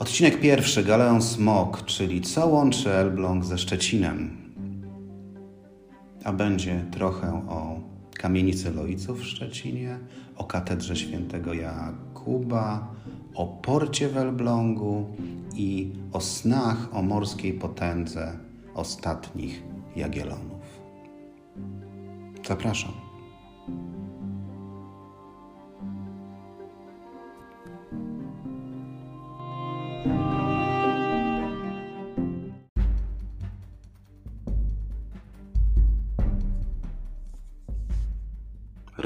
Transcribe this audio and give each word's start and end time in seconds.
Odcinek 0.00 0.40
pierwszy, 0.40 0.84
Galeon 0.84 1.22
Smok, 1.22 1.84
czyli 1.84 2.20
co 2.20 2.46
łączy 2.46 2.90
Elbląg 2.90 3.44
ze 3.44 3.58
Szczecinem. 3.58 4.36
A 6.24 6.32
będzie 6.32 6.84
trochę 6.90 7.32
o 7.48 7.80
kamienicy 8.14 8.72
Loiców 8.72 9.20
w 9.20 9.24
Szczecinie, 9.24 9.98
o 10.36 10.44
katedrze 10.44 10.96
świętego 10.96 11.54
Jakuba, 11.54 12.94
o 13.34 13.46
porcie 13.46 14.08
w 14.08 14.16
Elblągu 14.16 15.06
i 15.54 15.92
o 16.12 16.20
snach 16.20 16.88
o 16.92 17.02
morskiej 17.02 17.52
potędze 17.52 18.38
ostatnich 18.74 19.62
Jagiellonów. 19.96 20.80
Zapraszam. 22.48 22.99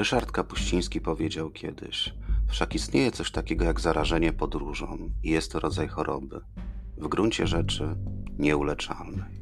Ryszard 0.05 0.31
Kapuściński 0.31 1.01
powiedział 1.01 1.49
kiedyś: 1.49 2.13
Wszak 2.47 2.75
istnieje 2.75 3.11
coś 3.11 3.31
takiego 3.31 3.65
jak 3.65 3.79
zarażenie 3.79 4.33
podróżą 4.33 5.09
i 5.23 5.29
jest 5.29 5.51
to 5.51 5.59
rodzaj 5.59 5.87
choroby, 5.87 6.41
w 6.97 7.07
gruncie 7.07 7.47
rzeczy 7.47 7.95
nieuleczalnej. 8.37 9.41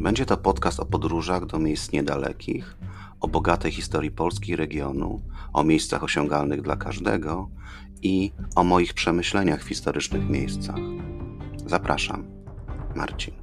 Będzie 0.00 0.26
to 0.26 0.36
podcast 0.36 0.80
o 0.80 0.86
podróżach 0.86 1.46
do 1.46 1.58
miejsc 1.58 1.92
niedalekich, 1.92 2.76
o 3.20 3.28
bogatej 3.28 3.72
historii 3.72 4.10
Polski 4.10 4.56
regionu, 4.56 5.22
o 5.52 5.64
miejscach 5.64 6.02
osiągalnych 6.02 6.62
dla 6.62 6.76
każdego 6.76 7.50
i 8.02 8.32
o 8.56 8.64
moich 8.64 8.94
przemyśleniach 8.94 9.64
w 9.64 9.68
historycznych 9.68 10.28
miejscach. 10.28 10.80
Zapraszam, 11.66 12.24
Marcin. 12.96 13.34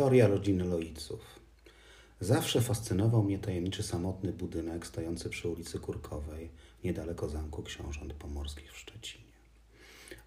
Historia 0.00 0.26
rodziny 0.26 0.64
Loiców. 0.64 1.20
Zawsze 2.20 2.60
fascynował 2.60 3.22
mnie 3.22 3.38
tajemniczy 3.38 3.82
samotny 3.82 4.32
budynek 4.32 4.86
stojący 4.86 5.30
przy 5.30 5.48
ulicy 5.48 5.78
Kurkowej, 5.78 6.50
niedaleko 6.84 7.28
Zamku 7.28 7.62
Książąt 7.62 8.12
Pomorskich 8.12 8.72
w 8.72 8.76
Szczecinie. 8.76 9.32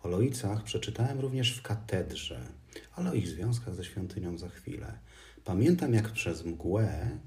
O 0.03 0.07
Loicach 0.07 0.63
przeczytałem 0.63 1.19
również 1.19 1.57
w 1.57 1.61
katedrze, 1.61 2.47
ale 2.95 3.11
o 3.11 3.13
ich 3.13 3.27
związkach 3.27 3.75
ze 3.75 3.83
świątynią 3.83 4.37
za 4.37 4.49
chwilę. 4.49 4.99
Pamiętam 5.43 5.93
jak 5.93 6.11
przez 6.11 6.45
mgłę, 6.45 7.17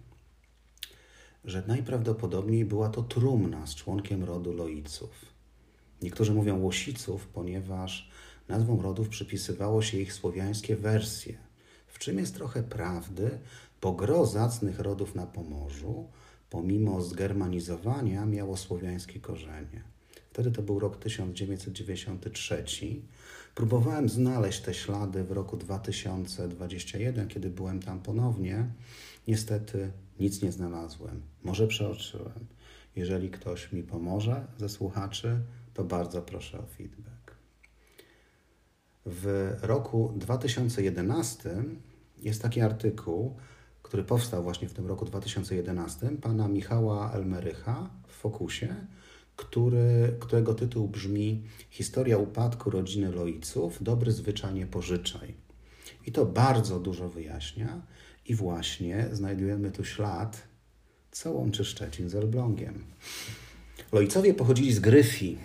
że 1.45 1.63
najprawdopodobniej 1.67 2.65
była 2.65 2.89
to 2.89 3.03
trumna 3.03 3.67
z 3.67 3.75
członkiem 3.75 4.25
rodu 4.25 4.53
Loiców. 4.53 5.11
Niektórzy 6.03 6.33
mówią 6.33 6.61
Łosiców, 6.61 7.27
ponieważ 7.27 8.11
nazwom 8.49 8.81
rodów 8.81 9.09
przypisywało 9.09 9.83
się 9.83 9.99
ich 9.99 10.13
słowiańskie 10.13 10.77
wersje– 10.77 11.39
w 11.97 11.99
czym 11.99 12.19
jest 12.19 12.35
trochę 12.35 12.63
prawdy, 12.63 13.39
bo 13.83 13.93
gro 13.93 14.27
zacnych 14.27 14.81
rodów 14.81 15.15
na 15.15 15.27
Pomorzu, 15.27 16.09
pomimo 16.51 17.03
zgermanizowania, 17.03 18.27
miało 18.27 18.57
słowiańskie 18.57 19.21
korzenie. 19.21 19.83
Wtedy 20.31 20.51
to 20.51 20.63
był 20.63 20.79
rok 20.79 20.97
1993. 20.97 22.65
Próbowałem 23.55 24.09
znaleźć 24.09 24.61
te 24.61 24.75
ślady 24.75 25.25
w 25.25 25.33
roku 25.33 25.57
2021, 25.57 27.29
kiedy 27.29 27.51
byłem 27.51 27.83
tam 27.83 28.01
ponownie. 28.01 28.67
Niestety 29.29 29.91
nic 30.21 30.43
nie 30.43 30.53
znalazłem. 30.53 31.23
Może 31.45 31.67
przeoczyłem. 31.67 32.47
Jeżeli 32.97 33.31
ktoś 33.31 33.73
mi 33.73 33.83
pomoże 33.83 34.47
ze 34.59 34.69
słuchaczy, 34.69 35.41
to 35.75 35.85
bardzo 35.85 36.23
proszę 36.23 36.59
o 36.59 36.67
feedback. 36.67 37.37
W 39.07 39.57
roku 39.63 40.13
2011 40.17 41.65
jest 42.23 42.43
taki 42.43 42.61
artykuł, 42.61 43.37
który 43.83 44.05
powstał 44.05 44.43
właśnie 44.43 44.69
w 44.69 44.73
tym 44.73 44.87
roku 44.87 45.05
2011, 45.05 46.11
pana 46.23 46.49
Michała 46.49 47.13
Elmerycha 47.13 47.91
w 48.09 48.13
Fokusie, 48.13 48.75
który, 49.37 50.17
którego 50.21 50.55
tytuł 50.55 50.89
brzmi 50.89 51.43
Historia 51.71 52.19
upadku 52.19 52.71
rodziny 52.71 53.13
Loiców, 53.13 53.83
dobry 53.83 54.13
zwyczaj 54.13 54.55
nie 54.55 54.67
pożyczaj. 54.67 55.35
I 56.07 56.13
to 56.13 56.27
bardzo 56.27 56.81
dużo 56.81 57.09
wyjaśnia 57.09 57.83
i 58.27 58.35
właśnie 58.35 59.09
znajdujemy 59.13 59.71
tu 59.71 59.85
ślad, 59.85 60.43
co 61.11 61.33
łączy 61.33 61.65
Szczecin 61.65 62.09
z 62.09 62.15
Elblągiem. 62.15 62.85
Loicowie 63.93 64.35
pochodzili 64.35 64.73
z 64.73 64.81
Gryfii, 64.81 65.39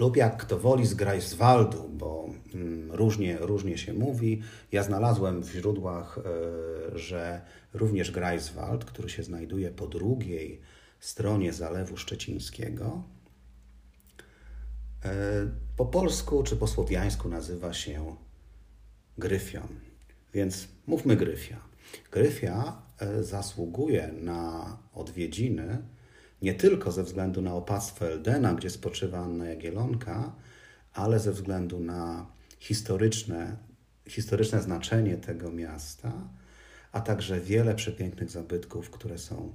lub 0.00 0.16
jak 0.16 0.36
kto 0.36 0.58
woli 0.58 0.86
z 0.86 0.94
Greifswaldu, 0.94 1.88
bo 1.88 2.28
mm, 2.54 2.92
różnie, 2.92 3.38
różnie 3.38 3.78
się 3.78 3.92
mówi. 3.92 4.42
Ja 4.72 4.82
znalazłem 4.82 5.42
w 5.42 5.52
źródłach, 5.52 6.18
e, 6.18 6.98
że 6.98 7.40
również 7.74 8.10
Greifswald, 8.10 8.84
który 8.84 9.08
się 9.08 9.22
znajduje 9.22 9.70
po 9.70 9.86
drugiej 9.86 10.60
stronie 11.00 11.52
Zalewu 11.52 11.96
Szczecińskiego, 11.96 13.02
e, 15.04 15.10
po 15.76 15.86
polsku 15.86 16.42
czy 16.42 16.56
po 16.56 16.66
słowiańsku 16.66 17.28
nazywa 17.28 17.72
się 17.72 18.16
Gryfion. 19.18 19.68
Więc 20.34 20.68
mówmy 20.86 21.16
Gryfia. 21.16 21.60
Gryfia 22.12 22.82
e, 22.98 23.22
zasługuje 23.22 24.12
na 24.20 24.76
odwiedziny 24.94 25.82
nie 26.42 26.54
tylko 26.54 26.92
ze 26.92 27.04
względu 27.04 27.42
na 27.42 27.54
opactwo 27.54 28.06
Eldena, 28.06 28.54
gdzie 28.54 28.70
spoczywa 28.70 29.18
Anna 29.18 29.46
Jagielonka, 29.46 30.32
ale 30.92 31.20
ze 31.20 31.32
względu 31.32 31.80
na 31.80 32.26
historyczne, 32.58 33.56
historyczne 34.08 34.62
znaczenie 34.62 35.16
tego 35.16 35.52
miasta, 35.52 36.12
a 36.92 37.00
także 37.00 37.40
wiele 37.40 37.74
przepięknych 37.74 38.30
zabytków, 38.30 38.90
które 38.90 39.18
są 39.18 39.54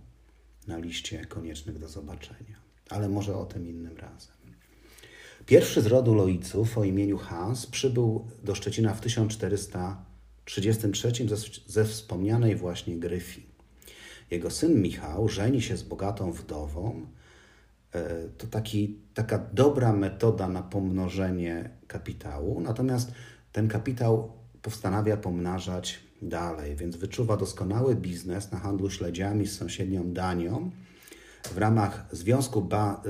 na 0.68 0.78
liście 0.78 1.26
koniecznych 1.26 1.80
do 1.80 1.88
zobaczenia. 1.88 2.56
Ale 2.90 3.10
może 3.10 3.38
o 3.38 3.46
tym 3.46 3.68
innym 3.68 3.98
razem. 3.98 4.36
Pierwszy 5.46 5.82
z 5.82 5.86
rodu 5.86 6.16
Loiców 6.16 6.78
o 6.78 6.84
imieniu 6.84 7.18
Hans 7.18 7.66
przybył 7.66 8.28
do 8.44 8.56
Szczecina 8.56 8.94
w 8.94 9.02
1433 9.02 11.12
ze, 11.28 11.38
ze 11.68 11.86
wspomnianej 11.86 12.56
właśnie 12.56 12.98
Gryfii. 12.98 13.55
Jego 14.32 14.52
syn 14.52 14.82
Michał 14.82 15.30
żeni 15.30 15.62
się 15.62 15.78
z 15.78 15.84
bogatą 15.84 16.32
wdową. 16.32 17.06
E, 17.92 18.30
to 18.38 18.48
taki, 18.48 19.00
taka 19.14 19.40
dobra 19.54 19.94
metoda 19.94 20.48
na 20.48 20.64
pomnożenie 20.64 21.70
kapitału, 21.88 22.62
natomiast 22.62 23.12
ten 23.52 23.68
kapitał 23.68 24.32
postanawia 24.62 25.18
pomnażać 25.18 26.00
dalej, 26.22 26.76
więc 26.76 26.96
wyczuwa 26.96 27.38
doskonały 27.38 27.96
biznes 27.96 28.52
na 28.52 28.60
handlu 28.60 28.90
śledziami 28.90 29.48
z 29.48 29.58
sąsiednią 29.58 30.14
Danią 30.14 30.72
w 31.44 31.58
ramach 31.58 32.06
Związku, 32.12 32.62
ba 32.62 33.02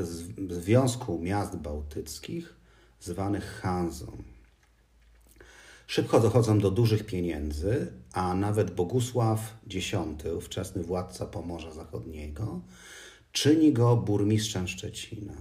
Związku 0.49 1.19
Miast 1.19 1.55
Bałtyckich, 1.55 2.55
zwanych 2.99 3.59
Hanzą. 3.61 4.34
Szybko 5.87 6.19
dochodzą 6.19 6.59
do 6.59 6.71
dużych 6.71 7.05
pieniędzy, 7.05 7.93
a 8.13 8.35
nawet 8.35 8.71
Bogusław 8.71 9.57
X, 9.75 9.91
ówczesny 10.37 10.83
władca 10.83 11.25
Pomorza 11.25 11.71
Zachodniego, 11.71 12.61
czyni 13.31 13.73
go 13.73 13.97
burmistrzem 13.97 14.67
Szczecina. 14.67 15.33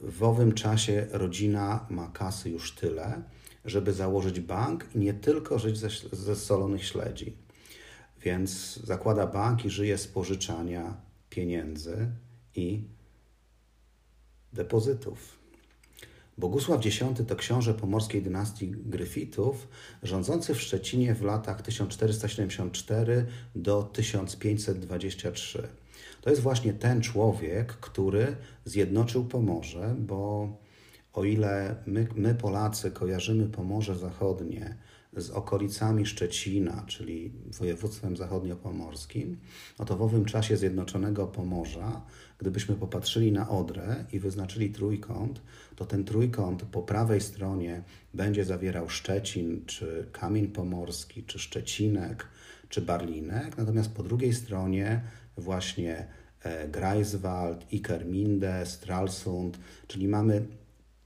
W 0.00 0.22
owym 0.22 0.52
czasie 0.52 1.06
rodzina 1.10 1.86
ma 1.90 2.08
kasy 2.08 2.50
już 2.50 2.74
tyle, 2.74 3.22
żeby 3.64 3.92
założyć 3.92 4.40
bank 4.40 4.86
i 4.94 4.98
nie 4.98 5.14
tylko 5.14 5.58
żyć 5.58 5.78
ze, 5.78 5.88
ze 6.12 6.36
solonych 6.36 6.84
śledzi. 6.84 7.36
Więc 8.22 8.76
zakłada 8.76 9.26
bank 9.26 9.64
i 9.64 9.70
żyje 9.70 9.98
z 9.98 10.06
pożyczania 10.06 10.96
pieniędzy 11.30 12.08
i 12.54 12.84
depozytów. 14.52 15.43
Bogusław 16.38 16.86
X 16.86 16.98
to 17.28 17.36
książę 17.36 17.74
pomorskiej 17.74 18.22
dynastii 18.22 18.70
Gryfitów, 18.70 19.68
rządzący 20.02 20.54
w 20.54 20.62
Szczecinie 20.62 21.14
w 21.14 21.22
latach 21.22 21.62
1474 21.62 23.26
do 23.54 23.82
1523. 23.82 25.68
To 26.20 26.30
jest 26.30 26.42
właśnie 26.42 26.72
ten 26.72 27.02
człowiek, 27.02 27.72
który 27.72 28.36
zjednoczył 28.64 29.24
Pomorze, 29.24 29.94
bo 29.98 30.48
o 31.14 31.24
ile 31.24 31.76
my, 31.86 32.06
my 32.14 32.34
Polacy 32.34 32.90
kojarzymy 32.90 33.48
Pomorze 33.48 33.96
Zachodnie 33.96 34.76
z 35.16 35.30
okolicami 35.30 36.06
Szczecina, 36.06 36.84
czyli 36.86 37.32
województwem 37.58 38.16
zachodniopomorskim, 38.16 39.36
no 39.78 39.84
to 39.84 39.96
w 39.96 40.02
owym 40.02 40.24
czasie 40.24 40.56
Zjednoczonego 40.56 41.26
Pomorza, 41.26 42.02
gdybyśmy 42.38 42.74
popatrzyli 42.74 43.32
na 43.32 43.48
Odrę 43.48 44.04
i 44.12 44.20
wyznaczyli 44.20 44.70
trójkąt, 44.70 45.42
to 45.76 45.84
ten 45.84 46.04
trójkąt 46.04 46.62
po 46.62 46.82
prawej 46.82 47.20
stronie 47.20 47.82
będzie 48.14 48.44
zawierał 48.44 48.88
Szczecin, 48.88 49.64
czy 49.66 50.06
Kamień 50.12 50.48
Pomorski, 50.48 51.22
czy 51.24 51.38
Szczecinek, 51.38 52.26
czy 52.68 52.82
Barlinek, 52.82 53.58
natomiast 53.58 53.92
po 53.92 54.02
drugiej 54.02 54.32
stronie 54.32 55.00
właśnie 55.36 56.06
e, 56.42 56.68
Greifswald, 56.68 57.72
Ikerminde, 57.72 58.66
Stralsund, 58.66 59.58
czyli 59.86 60.08
mamy 60.08 60.46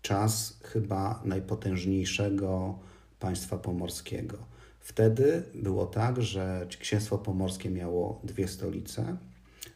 czas 0.09 0.61
chyba 0.63 1.23
najpotężniejszego 1.25 2.79
państwa 3.21 3.59
pomorskiego. 3.59 4.39
Wtedy 4.81 5.43
było 5.55 5.87
tak, 5.87 6.23
że 6.23 6.67
księstwo 6.81 7.19
pomorskie 7.19 7.71
miało 7.71 8.21
dwie 8.25 8.49
stolice. 8.49 9.17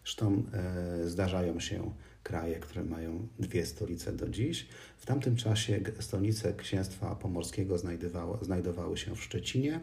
Zresztą 0.04 0.42
e, 0.52 1.08
zdarzają 1.08 1.60
się 1.60 1.94
kraje, 2.22 2.60
które 2.60 2.84
mają 2.84 3.28
dwie 3.38 3.66
stolice 3.66 4.12
do 4.12 4.28
dziś. 4.28 4.68
W 4.96 5.06
tamtym 5.06 5.36
czasie 5.36 5.80
stolice 6.00 6.54
księstwa 6.54 7.14
pomorskiego 7.14 7.78
znajdowały, 7.78 8.38
znajdowały 8.42 8.96
się 8.96 9.16
w 9.16 9.22
Szczecinie, 9.22 9.80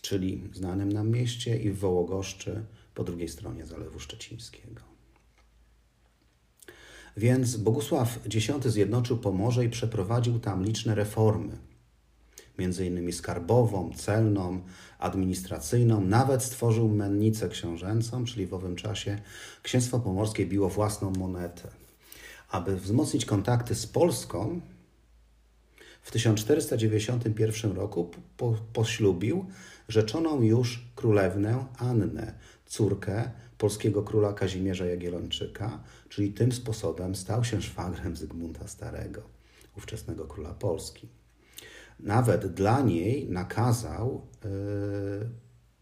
czyli 0.00 0.50
znanym 0.52 0.92
nam 0.92 1.10
mieście, 1.10 1.56
i 1.58 1.70
w 1.70 1.78
Wołogoszczy 1.78 2.64
po 2.94 3.04
drugiej 3.04 3.28
stronie 3.28 3.66
Zalewu 3.66 4.00
Szczecińskiego. 4.00 4.93
Więc 7.16 7.56
Bogusław 7.56 8.18
X 8.26 8.66
zjednoczył 8.66 9.18
Pomorze 9.18 9.64
i 9.64 9.70
przeprowadził 9.70 10.38
tam 10.38 10.64
liczne 10.64 10.94
reformy 10.94 11.58
między 12.58 12.86
innymi 12.86 13.12
skarbową, 13.12 13.92
celną, 13.96 14.60
administracyjną, 14.98 16.00
nawet 16.00 16.42
stworzył 16.42 16.88
mennicę 16.88 17.48
książęcą, 17.48 18.24
czyli 18.24 18.46
w 18.46 18.54
owym 18.54 18.76
czasie 18.76 19.18
księstwo 19.62 20.00
pomorskie 20.00 20.46
biło 20.46 20.68
własną 20.68 21.10
monetę. 21.10 21.68
Aby 22.50 22.76
wzmocnić 22.76 23.24
kontakty 23.24 23.74
z 23.74 23.86
Polską, 23.86 24.60
w 26.02 26.10
1491 26.10 27.72
roku 27.72 28.10
po, 28.36 28.54
poślubił 28.72 29.46
rzeczoną 29.88 30.42
już 30.42 30.84
królewnę 30.96 31.64
Annę, 31.78 32.34
córkę 32.66 33.30
polskiego 33.64 34.02
króla 34.02 34.32
Kazimierza 34.32 34.86
Jagiellończyka, 34.86 35.82
czyli 36.08 36.32
tym 36.32 36.52
sposobem 36.52 37.14
stał 37.14 37.44
się 37.44 37.62
szwagrem 37.62 38.16
Zygmunta 38.16 38.68
Starego, 38.68 39.22
ówczesnego 39.76 40.24
króla 40.24 40.54
Polski 40.54 41.08
nawet 42.00 42.46
dla 42.46 42.80
niej 42.80 43.30
nakazał 43.30 44.26
e, 44.44 44.48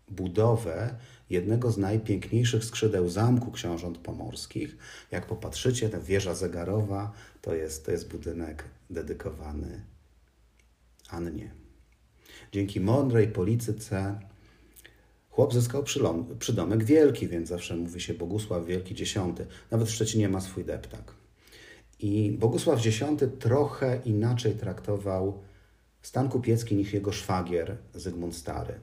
budowę 0.09 0.95
jednego 1.31 1.71
z 1.71 1.79
najpiękniejszych 1.79 2.65
skrzydeł 2.65 3.09
zamku 3.09 3.53
książąt 3.53 3.99
pomorskich. 3.99 4.77
Jak 5.11 5.27
popatrzycie, 5.27 5.89
ta 5.89 6.01
wieża 6.01 6.35
zegarowa 6.35 7.13
to 7.41 7.55
jest, 7.55 7.87
to 7.87 7.93
jest 7.93 8.09
budynek 8.09 8.65
dedykowany 8.91 9.85
Annie. 11.11 11.55
Dzięki 12.53 12.81
mądrej 12.81 13.29
polityce 13.29 14.21
chłop 15.33 15.55
zyskał 15.55 15.85
przydomek 16.39 16.85
wielki, 16.85 17.29
więc 17.29 17.49
zawsze 17.49 17.77
mówi 17.77 18.01
się 18.01 18.15
Bogusław 18.15 18.67
Wielki 18.67 18.95
Dziesiąty. 18.95 19.47
Nawet 19.71 19.89
w 19.89 19.91
Szczecinie 19.91 20.29
ma 20.29 20.41
swój 20.41 20.65
deptak. 20.65 21.15
I 22.01 22.37
Bogusław 22.39 22.87
X 22.87 23.01
trochę 23.39 24.01
inaczej 24.05 24.55
traktował 24.55 25.39
Stan 26.03 26.29
Kupiecki 26.29 26.75
niż 26.75 26.93
jego 26.93 27.13
szwagier 27.13 27.77
Zygmunt 27.95 28.37
Stary. 28.37 28.75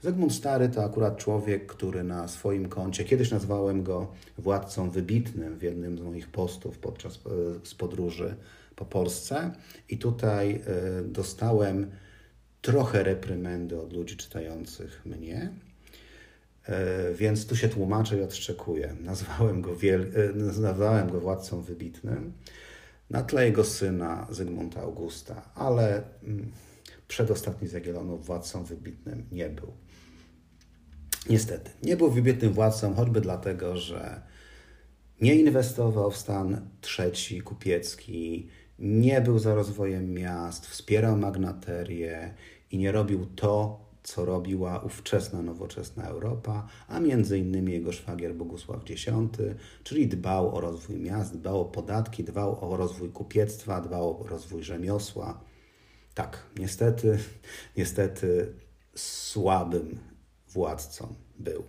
Zygmunt 0.00 0.32
Stary 0.32 0.68
to 0.68 0.84
akurat 0.84 1.16
człowiek, 1.16 1.66
który 1.66 2.04
na 2.04 2.28
swoim 2.28 2.68
koncie, 2.68 3.04
kiedyś 3.04 3.30
nazwałem 3.30 3.82
go 3.82 4.12
władcą 4.38 4.90
wybitnym 4.90 5.58
w 5.58 5.62
jednym 5.62 5.98
z 5.98 6.00
moich 6.00 6.28
postów 6.28 6.78
podczas 6.78 7.18
z 7.64 7.74
podróży 7.74 8.36
po 8.76 8.84
Polsce 8.84 9.50
i 9.88 9.98
tutaj 9.98 10.52
e, 10.54 10.60
dostałem 11.02 11.90
trochę 12.62 13.02
reprymendy 13.02 13.80
od 13.80 13.92
ludzi 13.92 14.16
czytających 14.16 15.02
mnie, 15.06 15.36
e, 15.36 15.71
więc 17.14 17.46
tu 17.46 17.56
się 17.56 17.68
tłumaczę 17.68 18.18
i 18.18 18.22
odszczekuję. 18.22 18.96
Nazwałem 19.00 19.62
go, 19.62 19.76
wiel... 19.76 20.12
E, 20.14 20.60
nazwałem 20.60 21.10
go 21.10 21.20
władcą 21.20 21.62
wybitnym 21.62 22.32
na 23.12 23.22
tle 23.22 23.46
jego 23.46 23.64
syna 23.64 24.26
Zygmunta 24.30 24.80
Augusta, 24.80 25.42
ale 25.54 26.02
mm, 26.22 26.52
przedostatni 27.08 27.68
z 27.68 27.72
Jagiellonów 27.72 28.26
władcą 28.26 28.64
wybitnym 28.64 29.26
nie 29.32 29.48
był. 29.48 29.72
Niestety, 31.30 31.70
nie 31.82 31.96
był 31.96 32.10
wybitnym 32.10 32.52
władcą, 32.52 32.94
choćby 32.94 33.20
dlatego, 33.20 33.76
że 33.76 34.22
nie 35.20 35.34
inwestował 35.34 36.10
w 36.10 36.16
stan 36.16 36.68
trzeci, 36.80 37.40
kupiecki, 37.40 38.48
nie 38.78 39.20
był 39.20 39.38
za 39.38 39.54
rozwojem 39.54 40.12
miast, 40.12 40.66
wspierał 40.66 41.16
magnaterię 41.16 42.34
i 42.70 42.78
nie 42.78 42.92
robił 42.92 43.26
to, 43.26 43.81
co 44.02 44.24
robiła 44.24 44.78
ówczesna, 44.78 45.42
nowoczesna 45.42 46.04
Europa, 46.04 46.66
a 46.88 47.00
między 47.00 47.38
innymi 47.38 47.72
jego 47.72 47.92
szwagier 47.92 48.34
Bogusław 48.34 48.80
X, 48.90 49.06
czyli 49.84 50.08
dbał 50.08 50.56
o 50.56 50.60
rozwój 50.60 50.96
miast, 50.96 51.36
dbał 51.36 51.60
o 51.60 51.64
podatki, 51.64 52.24
dbał 52.24 52.72
o 52.72 52.76
rozwój 52.76 53.08
kupiectwa, 53.08 53.80
dbał 53.80 54.22
o 54.22 54.26
rozwój 54.26 54.62
rzemiosła. 54.62 55.40
Tak, 56.14 56.46
niestety, 56.58 57.18
niestety 57.76 58.54
słabym 58.94 59.98
władcą 60.48 61.14
był. 61.38 61.64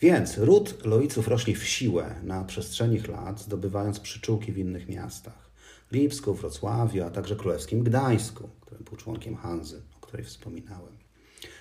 Więc 0.00 0.38
ród 0.38 0.84
Loiców 0.84 1.28
rośli 1.28 1.54
w 1.54 1.64
siłę 1.64 2.14
na 2.22 2.44
przestrzeni 2.44 2.98
lat, 2.98 3.40
zdobywając 3.40 4.00
przyczółki 4.00 4.52
w 4.52 4.58
innych 4.58 4.88
miastach. 4.88 5.50
Lipsku, 5.92 6.34
Wrocławiu, 6.34 7.04
a 7.04 7.10
także 7.10 7.36
królewskim 7.36 7.82
Gdańsku, 7.82 8.48
którym 8.60 8.84
był 8.84 8.96
członkiem 8.96 9.36
Hanzy 9.36 9.82
której 10.06 10.26
wspominałem. 10.26 10.96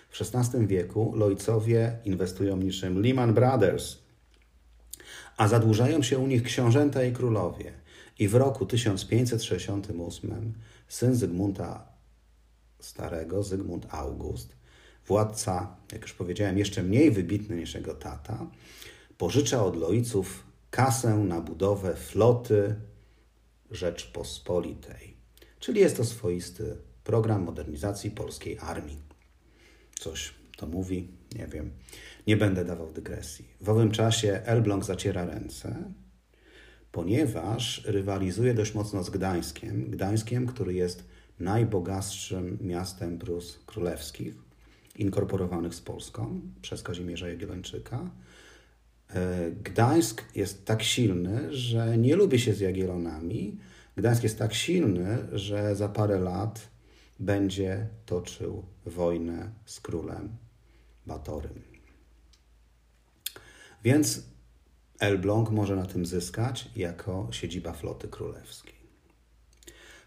W 0.09 0.21
XVI 0.21 0.67
wieku 0.67 1.13
Lojcowie 1.15 1.97
inwestują 2.05 2.57
niczym 2.57 3.01
Lehman 3.01 3.33
Brothers, 3.33 3.97
a 5.37 5.47
zadłużają 5.47 6.03
się 6.03 6.19
u 6.19 6.27
nich 6.27 6.43
książęta 6.43 7.03
i 7.03 7.13
królowie. 7.13 7.73
I 8.19 8.27
w 8.27 8.35
roku 8.35 8.65
1568 8.65 10.53
syn 10.87 11.15
Zygmunta 11.15 11.87
Starego, 12.79 13.43
Zygmunt 13.43 13.87
August, 13.89 14.55
władca, 15.07 15.75
jak 15.91 16.01
już 16.01 16.13
powiedziałem, 16.13 16.57
jeszcze 16.57 16.83
mniej 16.83 17.11
wybitny 17.11 17.55
niż 17.55 17.75
jego 17.75 17.93
tata, 17.93 18.47
pożycza 19.17 19.65
od 19.65 19.75
Lojców 19.75 20.43
kasę 20.71 21.17
na 21.17 21.41
budowę 21.41 21.95
floty 21.95 22.75
Rzeczpospolitej. 23.71 25.17
Czyli 25.59 25.79
jest 25.81 25.97
to 25.97 26.05
swoisty 26.05 26.77
program 27.05 27.43
modernizacji 27.43 28.11
polskiej 28.11 28.57
armii. 28.59 28.97
Coś 29.99 30.33
to 30.57 30.67
mówi, 30.67 31.07
nie 31.35 31.47
wiem. 31.47 31.71
Nie 32.27 32.37
będę 32.37 32.65
dawał 32.65 32.91
dygresji. 32.93 33.45
W 33.61 33.69
owym 33.69 33.91
czasie 33.91 34.41
Elbląg 34.45 34.85
zaciera 34.85 35.25
ręce, 35.25 35.91
ponieważ 36.91 37.83
rywalizuje 37.85 38.53
dość 38.53 38.73
mocno 38.73 39.03
z 39.03 39.09
Gdańskiem. 39.09 39.91
Gdańskiem, 39.91 40.47
który 40.47 40.73
jest 40.73 41.03
najbogatszym 41.39 42.57
miastem 42.61 43.17
Prus 43.17 43.59
Królewskich, 43.65 44.35
inkorporowanych 44.95 45.75
z 45.75 45.81
Polską 45.81 46.41
przez 46.61 46.83
Kazimierza 46.83 47.27
Jagiellończyka. 47.27 48.09
E, 49.09 49.51
Gdańsk 49.51 50.23
jest 50.35 50.65
tak 50.65 50.83
silny, 50.83 51.53
że 51.53 51.97
nie 51.97 52.15
lubi 52.15 52.39
się 52.39 52.53
z 52.53 52.59
Jagiellonami. 52.59 53.59
Gdańsk 53.95 54.23
jest 54.23 54.39
tak 54.39 54.53
silny, 54.53 55.17
że 55.31 55.75
za 55.75 55.89
parę 55.89 56.19
lat 56.19 56.74
będzie 57.19 57.87
toczył 58.05 58.65
wojnę 58.85 59.51
z 59.65 59.79
królem 59.79 60.37
Batorym. 61.05 61.61
Więc 63.83 64.23
Elbląg 64.99 65.49
może 65.49 65.75
na 65.75 65.85
tym 65.85 66.05
zyskać 66.05 66.69
jako 66.75 67.27
siedziba 67.31 67.73
floty 67.73 68.07
królewskiej. 68.07 68.75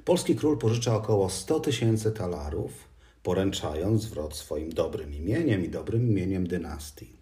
Polski 0.04 0.36
król 0.36 0.58
pożycza 0.58 0.96
około 0.96 1.30
100 1.30 1.60
tysięcy 1.60 2.12
talarów, 2.12 2.88
poręczając 3.22 4.02
zwrot 4.02 4.36
swoim 4.36 4.72
dobrym 4.72 5.14
imieniem 5.14 5.64
i 5.64 5.68
dobrym 5.68 6.08
imieniem 6.08 6.46
dynastii. 6.46 7.18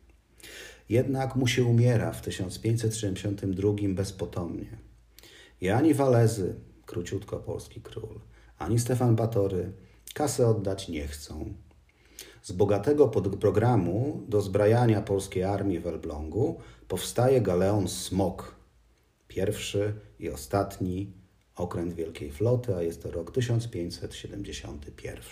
Jednak 0.89 1.37
mu 1.37 1.47
się 1.47 1.65
umiera 1.65 2.13
w 2.13 2.23
1572 2.23 3.73
bezpotomnie. 3.89 4.79
I 5.61 5.69
ani 5.69 5.95
Walezy, 5.95 6.55
króciutko 6.87 7.37
polski 7.37 7.81
król, 7.81 8.21
ani 8.59 8.79
Stefan 8.79 9.17
Batory 9.17 9.73
kasę 10.15 10.49
oddać 10.49 10.89
nie 10.89 11.07
chcą. 11.07 11.55
Z 12.43 12.53
bogatego 12.53 13.09
podprogramu 13.09 14.25
do 14.29 14.41
zbrajania 14.41 15.03
polskiej 15.03 15.45
armii 15.45 15.81
w 15.81 15.87
Elblągu 15.87 16.61
powstaje 16.89 17.41
galeon 17.41 17.89
Smok, 17.89 18.55
pierwszy 19.29 19.95
i 20.19 20.31
ostatni 20.31 21.13
okręt 21.57 21.95
Wielkiej 21.95 22.31
Floty, 22.31 22.77
a 22.77 22.83
jest 22.83 23.03
to 23.03 23.11
rok 23.11 23.31
1571. 23.31 25.23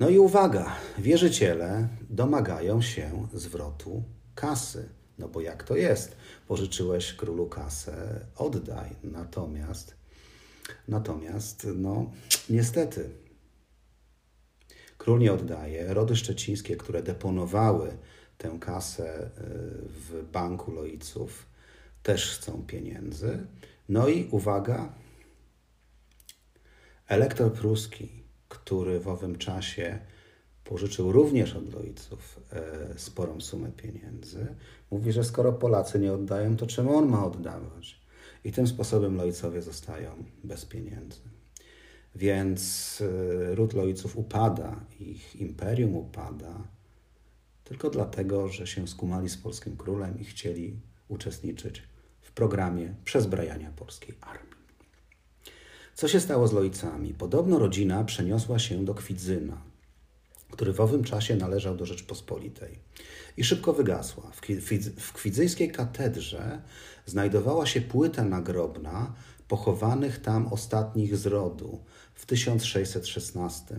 No 0.00 0.08
i 0.08 0.18
uwaga, 0.18 0.76
wierzyciele 0.98 1.88
domagają 2.10 2.82
się 2.82 3.28
zwrotu 3.34 4.02
kasy. 4.34 4.88
No 5.18 5.28
bo 5.28 5.40
jak 5.40 5.64
to 5.64 5.76
jest? 5.76 6.16
Pożyczyłeś 6.48 7.14
królu 7.14 7.46
kasę, 7.46 8.26
oddaj. 8.36 8.90
Natomiast 9.02 10.03
Natomiast, 10.88 11.66
no, 11.74 12.10
niestety, 12.50 13.10
król 14.98 15.18
nie 15.18 15.32
oddaje. 15.32 15.94
Rody 15.94 16.16
szczecińskie, 16.16 16.76
które 16.76 17.02
deponowały 17.02 17.96
tę 18.38 18.56
kasę 18.60 19.30
w 19.88 20.24
banku 20.32 20.72
Loiców 20.72 21.46
też 22.02 22.38
chcą 22.38 22.62
pieniędzy. 22.66 23.46
No 23.88 24.08
i 24.08 24.28
uwaga, 24.30 24.92
elektor 27.08 27.52
pruski, 27.52 28.08
który 28.48 29.00
w 29.00 29.08
owym 29.08 29.38
czasie 29.38 29.98
pożyczył 30.64 31.12
również 31.12 31.56
od 31.56 31.74
Loiców 31.74 32.40
e, 32.52 32.98
sporą 32.98 33.40
sumę 33.40 33.72
pieniędzy, 33.72 34.46
mówi, 34.90 35.12
że 35.12 35.24
skoro 35.24 35.52
Polacy 35.52 35.98
nie 35.98 36.12
oddają, 36.12 36.56
to 36.56 36.66
czemu 36.66 36.96
on 36.96 37.08
ma 37.08 37.26
oddawać? 37.26 38.03
I 38.44 38.52
tym 38.52 38.66
sposobem 38.66 39.16
Loicowie 39.16 39.62
zostają 39.62 40.24
bez 40.44 40.64
pieniędzy. 40.64 41.20
Więc 42.14 43.02
e, 43.50 43.54
ród 43.54 43.72
Loiców 43.72 44.16
upada, 44.16 44.80
ich 45.00 45.36
imperium 45.36 45.96
upada, 45.96 46.68
tylko 47.64 47.90
dlatego, 47.90 48.48
że 48.48 48.66
się 48.66 48.88
skumali 48.88 49.28
z 49.28 49.36
polskim 49.36 49.76
królem 49.76 50.20
i 50.20 50.24
chcieli 50.24 50.76
uczestniczyć 51.08 51.82
w 52.20 52.32
programie 52.32 52.94
przezbrajania 53.04 53.70
polskiej 53.70 54.14
armii. 54.20 54.54
Co 55.94 56.08
się 56.08 56.20
stało 56.20 56.48
z 56.48 56.52
Lojcami? 56.52 57.14
Podobno 57.14 57.58
rodzina 57.58 58.04
przeniosła 58.04 58.58
się 58.58 58.84
do 58.84 58.94
Kwidzyna, 58.94 59.62
który 60.54 60.72
w 60.72 60.80
owym 60.80 61.04
czasie 61.04 61.36
należał 61.36 61.76
do 61.76 61.86
Rzeczpospolitej 61.86 62.78
i 63.36 63.44
szybko 63.44 63.72
wygasła. 63.72 64.30
W 64.98 65.12
kwidzyńskiej 65.12 65.72
katedrze 65.72 66.62
znajdowała 67.06 67.66
się 67.66 67.80
płyta 67.80 68.24
nagrobna 68.24 69.14
pochowanych 69.48 70.18
tam 70.18 70.46
ostatnich 70.46 71.16
z 71.16 71.26
rodu 71.26 71.84
w 72.14 72.26
1616 72.26 73.78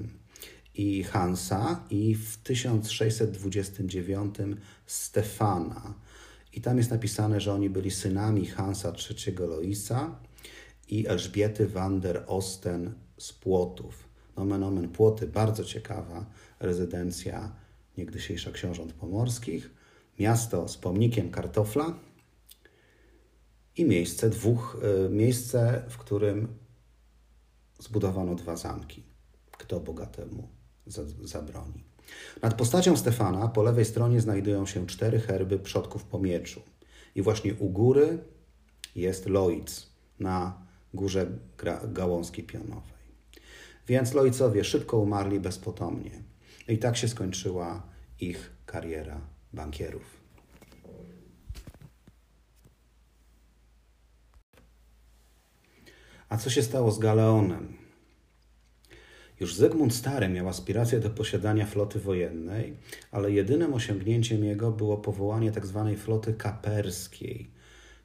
i 0.76 1.04
Hansa 1.04 1.86
i 1.90 2.16
w 2.16 2.38
1629 2.38 4.36
Stefana. 4.86 5.94
I 6.54 6.62
tam 6.62 6.78
jest 6.78 6.92
napisane, 6.92 7.42
że 7.42 7.54
oni 7.54 7.70
byli 7.70 7.92
synami 7.92 8.46
Hansa 8.46 8.94
III 9.10 9.36
Loisa 9.38 10.20
i 10.90 11.08
Elżbiety 11.08 11.68
van 11.68 12.00
der 12.00 12.24
Osten 12.28 12.94
z 13.18 13.34
Płotów. 13.34 14.06
Nomen 14.38 14.64
omen 14.64 14.90
Płoty, 14.90 15.28
bardzo 15.28 15.64
ciekawa 15.64 16.26
rezydencja 16.66 17.56
niegdysiejsza 17.98 18.52
książąt 18.52 18.94
pomorskich, 18.94 19.70
miasto 20.20 20.68
z 20.68 20.78
pomnikiem 20.78 21.32
kartofla 21.32 22.00
i 23.78 23.86
miejsce, 23.86 24.30
dwóch, 24.30 24.78
e, 25.06 25.10
miejsce, 25.10 25.84
w 25.90 25.98
którym 25.98 26.48
zbudowano 27.80 28.36
dwa 28.36 28.56
zamki. 28.56 29.04
Kto 29.52 29.80
bogatemu 29.80 30.48
zabroni. 31.24 31.84
Nad 32.42 32.54
postacią 32.54 32.98
Stefana 32.98 33.48
po 33.48 33.64
lewej 33.64 33.86
stronie 33.86 34.22
znajdują 34.22 34.66
się 34.66 34.88
cztery 34.88 35.20
herby 35.20 35.60
przodków 35.60 36.04
po 36.04 36.20
mieczu. 36.20 36.62
I 37.16 37.22
właśnie 37.22 37.54
u 37.54 37.70
góry 37.70 38.18
jest 38.96 39.26
Loic 39.26 39.88
na 40.20 40.66
górze 40.94 41.28
gałązki 41.88 42.44
pionowej. 42.44 42.96
Więc 43.88 44.14
Loicowie 44.14 44.64
szybko 44.64 44.98
umarli 44.98 45.40
bezpotomnie. 45.40 46.24
I 46.68 46.78
tak 46.78 46.98
się 46.98 47.08
skończyła 47.08 47.84
ich 48.20 48.52
kariera 48.66 49.22
bankierów. 49.54 50.26
A 56.30 56.38
co 56.38 56.50
się 56.50 56.64
stało 56.64 56.92
z 56.92 57.00
Galeonem? 57.00 57.78
Już 59.40 59.56
Zygmunt 59.56 59.94
Stary 59.94 60.30
miał 60.30 60.50
aspiracje 60.50 61.00
do 61.00 61.10
posiadania 61.10 61.66
floty 61.66 62.00
wojennej, 62.00 62.78
ale 63.12 63.32
jedynym 63.32 63.74
osiągnięciem 63.74 64.44
jego 64.44 64.72
było 64.72 64.98
powołanie 64.98 65.52
tzw. 65.52 65.86
Tak 65.90 66.00
floty 66.00 66.34
kaperskiej, 66.34 67.52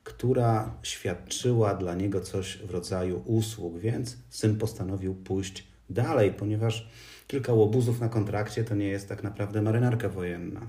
która 0.05 0.79
świadczyła 0.83 1.75
dla 1.75 1.95
niego 1.95 2.21
coś 2.21 2.59
w 2.59 2.71
rodzaju 2.71 3.23
usług, 3.26 3.79
więc 3.79 4.17
syn 4.31 4.59
postanowił 4.59 5.14
pójść 5.14 5.67
dalej, 5.90 6.33
ponieważ 6.33 6.88
kilka 7.30 7.52
łobuzów 7.52 8.00
na 8.00 8.08
kontrakcie 8.08 8.64
to 8.64 8.75
nie 8.75 8.88
jest 8.88 9.08
tak 9.08 9.22
naprawdę 9.22 9.62
marynarka 9.62 10.08
wojenna. 10.08 10.60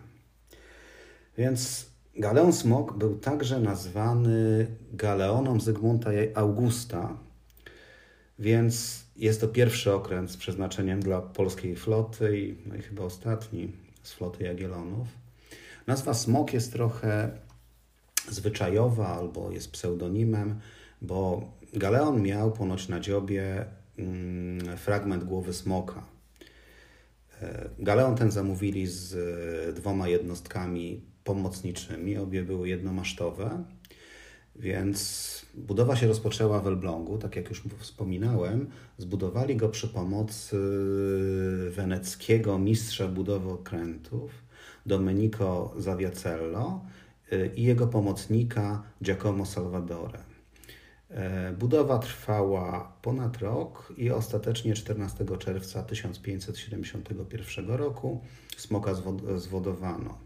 Więc 1.37 1.85
Galeon 2.15 2.53
Smok 2.53 2.97
był 2.97 3.17
także 3.17 3.59
nazwany 3.59 4.67
Galeoną 4.93 5.59
Zygmunta 5.59 6.09
Augusta, 6.35 7.17
więc 8.39 9.03
jest 9.15 9.41
to 9.41 9.47
pierwszy 9.47 9.93
okręt 9.93 10.31
z 10.31 10.37
przeznaczeniem 10.37 10.99
dla 10.99 11.21
polskiej 11.21 11.75
floty 11.75 12.39
i, 12.39 12.55
no 12.65 12.75
i 12.75 12.81
chyba 12.81 13.03
ostatni 13.03 13.71
z 14.03 14.13
floty 14.13 14.43
Jagiellonów. 14.43 15.07
Nazwa 15.87 16.13
Smok 16.13 16.53
jest 16.53 16.73
trochę 16.73 17.31
zwyczajowa 18.29 19.07
albo 19.07 19.51
jest 19.51 19.71
pseudonimem, 19.71 20.59
bo 21.01 21.51
Galeon 21.73 22.21
miał 22.21 22.51
ponoć 22.51 22.87
na 22.89 22.99
dziobie 22.99 23.65
mm, 23.97 24.77
fragment 24.77 25.23
głowy 25.23 25.53
smoka. 25.53 26.10
E, 27.41 27.69
Galeon 27.79 28.15
ten 28.15 28.31
zamówili 28.31 28.88
z 28.88 29.13
e, 29.69 29.74
dwoma 29.74 30.07
jednostkami 30.07 31.01
pomocniczymi, 31.24 32.17
obie 32.17 32.43
były 32.43 32.69
jednomasztowe, 32.69 33.63
więc 34.55 35.31
budowa 35.53 35.95
się 35.95 36.07
rozpoczęła 36.07 36.60
w 36.60 36.67
Elblągu, 36.67 37.17
tak 37.17 37.36
jak 37.36 37.50
już 37.50 37.63
wspominałem. 37.77 38.67
Zbudowali 38.98 39.55
go 39.55 39.69
przy 39.69 39.88
pomocy 39.88 40.57
weneckiego 41.69 42.60
mistrza 42.60 43.07
budowy 43.07 43.50
okrętów 43.50 44.31
Domenico 44.86 45.74
Zaviacello 45.77 46.81
i 47.55 47.63
jego 47.63 47.88
pomocnika 47.88 48.83
Giacomo 49.03 49.45
Salvadore. 49.45 50.30
E, 51.11 51.51
budowa 51.51 51.99
trwała 51.99 52.93
ponad 53.01 53.37
rok 53.37 53.93
i 53.97 54.11
ostatecznie 54.11 54.73
14 54.73 55.25
czerwca 55.39 55.83
1571 55.83 57.69
roku 57.69 58.21
smoka 58.57 58.91
zwodowano. 59.35 60.17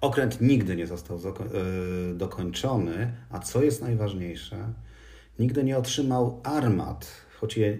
Okręt 0.00 0.40
nigdy 0.40 0.76
nie 0.76 0.86
został 0.86 1.18
e, 1.18 1.20
dokończony, 2.14 3.12
a 3.30 3.38
co 3.38 3.62
jest 3.62 3.82
najważniejsze, 3.82 4.72
nigdy 5.38 5.64
nie 5.64 5.78
otrzymał 5.78 6.40
armat, 6.44 7.10
choć 7.40 7.56
je 7.56 7.78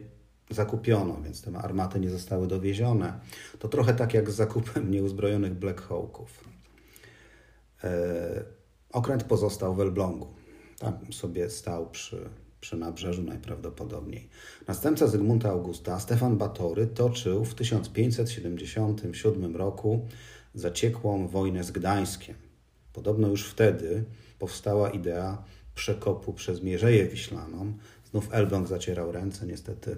zakupiono, 0.50 1.22
więc 1.22 1.42
te 1.42 1.58
armaty 1.58 2.00
nie 2.00 2.10
zostały 2.10 2.46
dowiezione. 2.46 3.12
To 3.58 3.68
trochę 3.68 3.94
tak 3.94 4.14
jak 4.14 4.30
z 4.30 4.34
zakupem 4.34 4.90
nieuzbrojonych 4.90 5.54
Black 5.54 5.80
Hawków. 5.80 6.44
E, 7.84 7.90
okręt 8.92 9.24
pozostał 9.24 9.74
w 9.74 9.80
Elblągu. 9.80 10.41
Tam 10.82 11.12
sobie 11.12 11.50
stał 11.50 11.90
przy, 11.90 12.28
przy 12.60 12.76
nabrzeżu 12.76 13.22
najprawdopodobniej. 13.22 14.28
Następca 14.68 15.06
Zygmunta 15.06 15.50
Augusta, 15.50 16.00
Stefan 16.00 16.38
Batory, 16.38 16.86
toczył 16.86 17.44
w 17.44 17.54
1577 17.54 19.56
roku 19.56 20.06
zaciekłą 20.54 21.28
wojnę 21.28 21.64
z 21.64 21.70
Gdańskiem. 21.70 22.36
Podobno 22.92 23.28
już 23.28 23.46
wtedy 23.46 24.04
powstała 24.38 24.90
idea 24.90 25.44
przekopu 25.74 26.32
przez 26.32 26.62
Mierzeję 26.62 27.08
Wiślaną. 27.08 27.72
Znów 28.10 28.34
Elbląg 28.34 28.68
zacierał 28.68 29.12
ręce, 29.12 29.46
niestety 29.46 29.96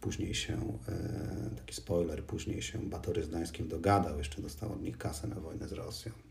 później 0.00 0.34
się, 0.34 0.78
e, 0.88 1.50
taki 1.56 1.74
spoiler, 1.74 2.24
później 2.24 2.62
się 2.62 2.78
Batory 2.78 3.24
z 3.24 3.28
Gdańskim 3.28 3.68
dogadał, 3.68 4.18
jeszcze 4.18 4.42
dostał 4.42 4.72
od 4.72 4.82
nich 4.82 4.98
kasę 4.98 5.28
na 5.28 5.40
wojnę 5.40 5.68
z 5.68 5.72
Rosją. 5.72 6.27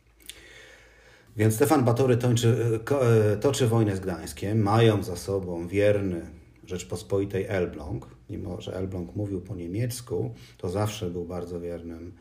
Więc 1.37 1.55
Stefan 1.55 1.85
Batory 1.85 2.17
toczy, 2.17 2.79
e, 3.01 3.37
toczy 3.37 3.67
wojnę 3.67 3.95
z 3.95 3.99
Gdańskiem, 3.99 4.59
mają 4.59 5.03
za 5.03 5.15
sobą 5.15 5.67
wierny 5.67 6.21
Rzeczpospolitej 6.65 7.45
Elbląg, 7.45 8.07
mimo 8.29 8.61
że 8.61 8.75
Elbląg 8.75 9.15
mówił 9.15 9.41
po 9.41 9.55
niemiecku, 9.55 10.33
to 10.57 10.69
zawsze 10.69 11.09
był 11.09 11.25
bardzo 11.25 11.59
wiernym 11.59 12.13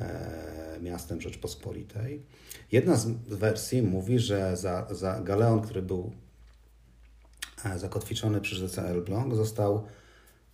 E, 0.00 0.78
miastem 0.82 1.20
Rzeczpospolitej. 1.20 2.22
Jedna 2.72 2.96
z 2.96 3.06
wersji 3.28 3.82
mówi, 3.82 4.18
że 4.18 4.56
za, 4.56 4.86
za 4.90 5.20
Galeon, 5.20 5.60
który 5.60 5.82
był 5.82 6.12
e, 7.64 7.78
zakotwiczony 7.78 8.40
przy 8.40 8.56
rzece 8.56 8.82
Elbląg, 8.82 9.34
został 9.34 9.86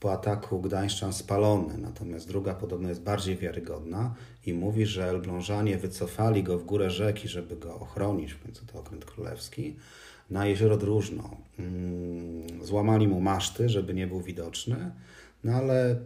po 0.05 0.13
ataku 0.13 0.61
Gdańszczan 0.61 1.13
spalony. 1.13 1.79
Natomiast 1.79 2.29
druga 2.29 2.55
podobno 2.55 2.89
jest 2.89 3.03
bardziej 3.03 3.37
wiarygodna 3.37 4.15
i 4.47 4.55
mówi, 4.55 4.87
że 4.87 5.09
Elblążanie 5.09 5.79
wycofali 5.79 6.43
go 6.43 6.59
w 6.59 6.65
górę 6.65 6.91
rzeki, 6.91 7.29
żeby 7.29 7.57
go 7.57 7.75
ochronić, 7.75 8.33
w 8.33 8.43
końcu 8.43 8.67
to 8.67 8.79
okręt 8.79 9.05
królewski, 9.05 9.77
na 10.31 10.47
jezioro 10.47 10.77
Dróżno. 10.77 11.37
Mm, 11.59 12.65
złamali 12.65 13.09
mu 13.09 13.21
maszty, 13.21 13.69
żeby 13.69 13.95
nie 13.95 14.07
był 14.07 14.21
widoczny, 14.21 14.93
no 15.45 15.53
ale 15.53 15.97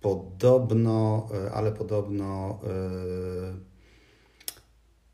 Podobno, 0.00 1.28
e, 1.46 1.52
ale 1.52 1.72
podobno 1.72 2.58
e, 2.64 3.54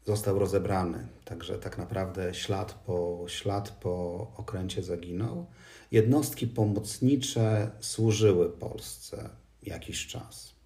został 0.05 0.39
rozebrany. 0.39 1.09
Także 1.25 1.59
tak 1.59 1.79
naprawdę 1.79 2.35
ślad 2.35 2.75
po, 2.75 3.25
ślad 3.27 3.71
po 3.71 4.27
okręcie 4.37 4.83
zaginął. 4.83 5.47
Jednostki 5.93 6.47
pomocnicze 6.47 7.71
służyły 7.81 8.51
Polsce 8.51 9.31
jakiś 9.63 10.07
czas. 10.07 10.57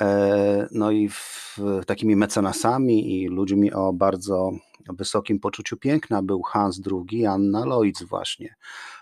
E, 0.01 0.69
no 0.73 0.91
i 0.91 1.09
w, 1.09 1.59
takimi 1.87 2.17
mecenasami 2.17 3.23
i 3.23 3.29
ludźmi 3.29 3.73
o 3.73 3.93
bardzo 3.93 4.53
wysokim 4.89 5.41
poczuciu 5.41 5.77
piękna 5.77 6.23
był 6.23 6.43
Hans 6.43 6.81
II, 6.93 7.27
Anna 7.27 7.65
Loitz 7.65 8.03
właśnie. 8.03 8.55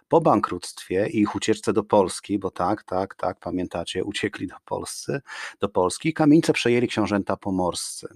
Po 0.09 0.21
bankructwie 0.21 1.09
i 1.09 1.21
ich 1.21 1.35
ucieczce 1.35 1.73
do 1.73 1.85
Polski, 1.85 2.39
bo 2.39 2.51
tak, 2.51 2.83
tak, 2.83 3.15
tak, 3.15 3.39
pamiętacie, 3.41 4.05
uciekli 4.05 4.47
do 4.47 4.57
Polscy, 4.65 5.21
do 5.61 5.69
Polski, 5.69 6.13
kamienicę 6.13 6.53
przejęli 6.53 6.89
książęta 6.89 7.37
pomorscy. 7.37 8.09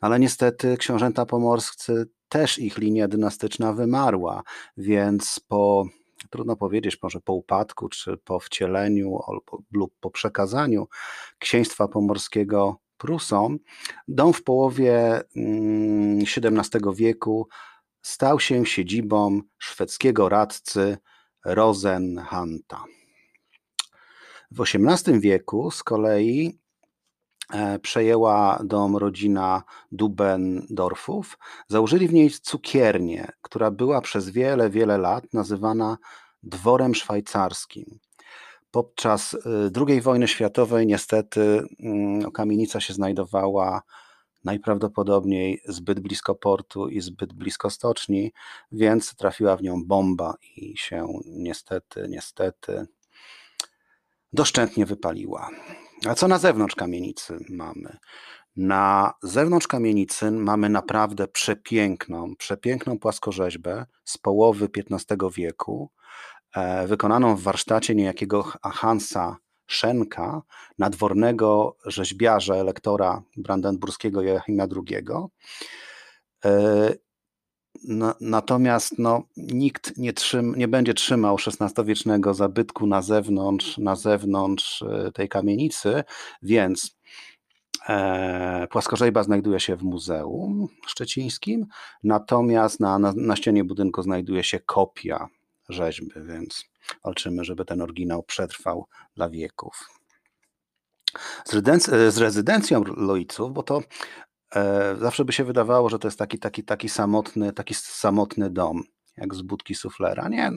Ale 0.00 0.18
niestety 0.18 0.76
książęta 0.76 1.26
pomorscy 1.26 2.08
też 2.28 2.58
ich 2.58 2.78
linia 2.78 3.08
dynastyczna 3.08 3.72
wymarła, 3.72 4.42
więc 4.76 5.40
po 5.48 5.84
trudno 6.30 6.56
powiedzieć, 6.56 6.98
może 7.02 7.20
po 7.20 7.32
upadku, 7.32 7.88
czy 7.88 8.16
po 8.16 8.40
wcieleniu 8.40 9.18
lub 9.72 9.94
po 10.00 10.10
przekazaniu 10.10 10.88
księstwa 11.38 11.88
pomorskiego 11.88 12.76
Prusom, 12.98 13.58
dom 14.08 14.32
w 14.32 14.42
połowie 14.42 15.20
XVII 16.36 16.46
mm, 16.46 16.94
wieku 16.94 17.48
stał 18.02 18.40
się 18.40 18.66
siedzibą 18.66 19.40
szwedzkiego 19.58 20.28
radcy 20.28 20.98
Rosenhanta. 21.44 22.84
W 24.50 24.60
XVIII 24.60 25.20
wieku 25.20 25.70
z 25.70 25.82
kolei 25.82 26.58
e, 27.52 27.78
przejęła 27.78 28.60
dom 28.64 28.96
rodzina 28.96 29.62
Dubendorfów. 29.92 31.38
Założyli 31.68 32.08
w 32.08 32.12
niej 32.12 32.30
cukiernię, 32.30 33.32
która 33.42 33.70
była 33.70 34.00
przez 34.00 34.30
wiele, 34.30 34.70
wiele 34.70 34.98
lat 34.98 35.24
nazywana 35.32 35.98
dworem 36.42 36.94
szwajcarskim. 36.94 37.98
Podczas 38.70 39.34
e, 39.34 39.38
II 39.88 40.00
wojny 40.00 40.28
światowej 40.28 40.86
niestety 40.86 41.62
mm, 41.80 42.30
kamienica 42.32 42.80
się 42.80 42.94
znajdowała 42.94 43.82
najprawdopodobniej 44.44 45.60
zbyt 45.68 46.00
blisko 46.00 46.34
portu 46.34 46.88
i 46.88 47.00
zbyt 47.00 47.32
blisko 47.32 47.70
stoczni, 47.70 48.32
więc 48.72 49.14
trafiła 49.14 49.56
w 49.56 49.62
nią 49.62 49.84
bomba 49.84 50.34
i 50.56 50.76
się 50.76 51.06
niestety, 51.26 52.06
niestety 52.08 52.86
doszczętnie 54.32 54.86
wypaliła. 54.86 55.48
A 56.08 56.14
co 56.14 56.28
na 56.28 56.38
zewnątrz 56.38 56.74
kamienicy 56.74 57.38
mamy? 57.48 57.96
Na 58.56 59.14
zewnątrz 59.22 59.66
kamienicy 59.66 60.30
mamy 60.30 60.68
naprawdę 60.68 61.28
przepiękną, 61.28 62.36
przepiękną 62.36 62.98
płaskorzeźbę 62.98 63.86
z 64.04 64.18
połowy 64.18 64.68
XV 64.76 65.16
wieku, 65.34 65.90
e, 66.54 66.86
wykonaną 66.86 67.36
w 67.36 67.42
warsztacie 67.42 67.94
niejakiego 67.94 68.42
Hansa 68.62 69.36
Szenka, 69.70 70.42
nadwornego 70.78 71.76
rzeźbiarza, 71.86 72.54
elektora 72.54 73.22
brandenburskiego 73.36 74.22
Joachima 74.22 74.64
II. 74.64 75.06
E, 76.44 76.94
natomiast 78.20 78.98
no, 78.98 79.22
nikt 79.36 79.98
nie, 79.98 80.12
trzym, 80.12 80.54
nie 80.56 80.68
będzie 80.68 80.94
trzymał 80.94 81.36
XVI-wiecznego 81.46 82.34
zabytku 82.34 82.86
na 82.86 83.02
zewnątrz, 83.02 83.78
na 83.78 83.96
zewnątrz 83.96 84.82
e, 84.82 85.12
tej 85.12 85.28
kamienicy, 85.28 86.04
więc 86.42 86.98
e, 87.88 88.66
płaskorzeźba 88.70 89.22
znajduje 89.22 89.60
się 89.60 89.76
w 89.76 89.82
Muzeum 89.82 90.68
Szczecińskim, 90.86 91.66
natomiast 92.04 92.80
na, 92.80 92.98
na, 92.98 93.12
na 93.16 93.36
ścianie 93.36 93.64
budynku 93.64 94.02
znajduje 94.02 94.44
się 94.44 94.60
kopia 94.60 95.28
rzeźby, 95.68 96.10
więc 96.16 96.69
walczymy, 97.04 97.44
żeby 97.44 97.64
ten 97.64 97.82
oryginał 97.82 98.22
przetrwał 98.22 98.86
dla 99.14 99.30
wieków. 99.30 99.88
Z, 101.44 101.54
rezydenc- 101.54 102.10
z 102.10 102.18
rezydencją 102.18 102.84
Loiców, 102.84 103.52
bo 103.52 103.62
to 103.62 103.82
e, 104.54 104.96
zawsze 105.00 105.24
by 105.24 105.32
się 105.32 105.44
wydawało, 105.44 105.88
że 105.88 105.98
to 105.98 106.08
jest 106.08 106.18
taki, 106.18 106.38
taki, 106.38 106.64
taki, 106.64 106.88
samotny, 106.88 107.52
taki 107.52 107.74
samotny 107.74 108.50
dom, 108.50 108.82
jak 109.16 109.34
z 109.34 109.42
budki 109.42 109.74
suflera. 109.74 110.28
Nie, 110.28 110.50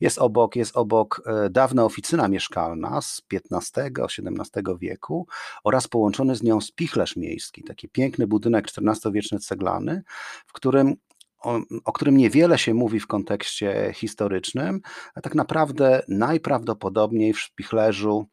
jest 0.00 0.18
obok, 0.18 0.56
jest 0.56 0.76
obok 0.76 1.22
e, 1.26 1.50
dawna 1.50 1.84
oficyna 1.84 2.28
mieszkalna 2.28 3.00
z 3.00 3.22
XV-XVII 3.32 4.78
wieku 4.80 5.26
oraz 5.64 5.88
połączony 5.88 6.36
z 6.36 6.42
nią 6.42 6.60
spichlerz 6.60 7.16
miejski, 7.16 7.62
taki 7.64 7.88
piękny 7.88 8.26
budynek 8.26 8.66
XIV-wieczny 8.78 9.38
ceglany, 9.38 10.02
w 10.46 10.52
którym 10.52 10.96
o, 11.42 11.60
o, 11.84 11.92
którym 11.92 12.16
niewiele 12.16 12.58
się 12.58 12.74
mówi 12.74 13.00
w 13.00 13.06
kontekście 13.06 13.92
historycznym, 13.94 14.80
a 15.14 15.20
tak 15.20 15.34
naprawdę 15.34 16.02
najprawdopodobniej 16.08 17.32
w 17.32 17.40
Szpichlerzu 17.40 18.26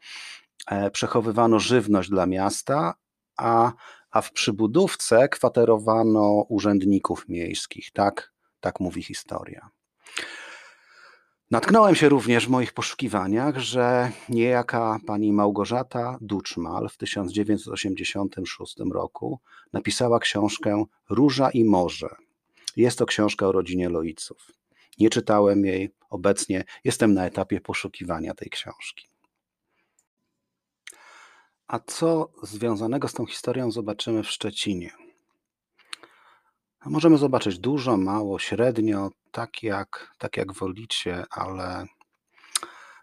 e, 0.67 0.91
przechowywano 0.91 1.59
żywność 1.59 2.09
dla 2.09 2.25
miasta, 2.25 2.93
a, 3.37 3.71
a 4.11 4.21
w 4.21 4.31
przybudówce 4.31 5.29
kwaterowano 5.29 6.45
urzędników 6.49 7.27
miejskich. 7.27 7.91
Tak, 7.91 8.33
tak 8.59 8.79
mówi 8.79 9.03
historia. 9.03 9.69
Natknąłem 11.51 11.95
się 11.95 12.09
również 12.09 12.45
w 12.45 12.49
moich 12.49 12.73
poszukiwaniach, 12.73 13.57
że 13.57 14.11
niejaka 14.29 14.99
pani 15.07 15.33
Małgorzata 15.33 16.17
Duczmal 16.21 16.89
w 16.89 16.97
1986 16.97 18.75
roku 18.91 19.39
napisała 19.73 20.19
książkę 20.19 20.83
Róża 21.09 21.49
i 21.49 21.63
Morze 21.63 22.15
jest 22.75 22.99
to 22.99 23.05
książka 23.05 23.47
o 23.47 23.51
rodzinie 23.51 23.89
Loiców. 23.89 24.47
Nie 24.99 25.09
czytałem 25.09 25.65
jej 25.65 25.89
obecnie, 26.09 26.63
jestem 26.83 27.13
na 27.13 27.25
etapie 27.25 27.61
poszukiwania 27.61 28.33
tej 28.33 28.49
książki. 28.49 29.07
A 31.67 31.79
co 31.79 32.31
związanego 32.43 33.07
z 33.07 33.13
tą 33.13 33.25
historią 33.25 33.71
zobaczymy 33.71 34.23
w 34.23 34.29
Szczecinie? 34.29 34.91
No, 36.85 36.91
możemy 36.91 37.17
zobaczyć 37.17 37.59
dużo, 37.59 37.97
mało, 37.97 38.39
średnio, 38.39 39.09
tak 39.31 39.63
jak, 39.63 40.13
tak 40.17 40.37
jak 40.37 40.53
wolicie, 40.53 41.25
ale 41.31 41.87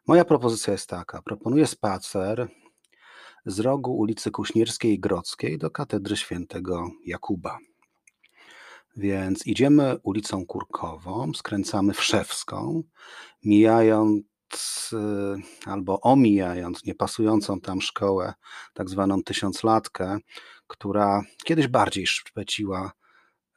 Moja 0.06 0.24
propozycja 0.24 0.72
jest 0.72 0.88
taka. 0.88 1.22
Proponuję 1.22 1.66
spacer 1.66 2.48
z 3.46 3.60
rogu 3.60 3.96
ulicy 3.96 4.30
Kuśnierskiej 4.30 4.92
i 4.92 5.00
Grodzkiej 5.00 5.58
do 5.58 5.70
katedry 5.70 6.16
świętego 6.16 6.90
Jakuba. 7.04 7.58
Więc 8.96 9.46
idziemy 9.46 9.96
ulicą 10.02 10.46
Kurkową, 10.46 11.32
skręcamy 11.34 11.94
Wszewską, 11.94 12.82
mijając 13.44 14.24
y, 14.92 15.68
albo 15.70 16.00
omijając 16.00 16.84
niepasującą 16.84 17.60
tam 17.60 17.80
szkołę, 17.80 18.34
tak 18.74 18.90
zwaną 18.90 19.22
tysiąclatkę, 19.22 20.18
która 20.66 21.22
kiedyś 21.44 21.68
bardziej 21.68 22.06
szpeciła 22.06 22.92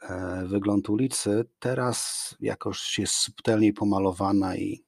e, 0.02 0.43
wygląd 0.45 0.89
ulicy, 0.89 1.45
teraz 1.60 2.30
jakoś 2.39 2.99
jest 2.99 3.13
subtelniej 3.13 3.73
pomalowana 3.73 4.56
i 4.56 4.84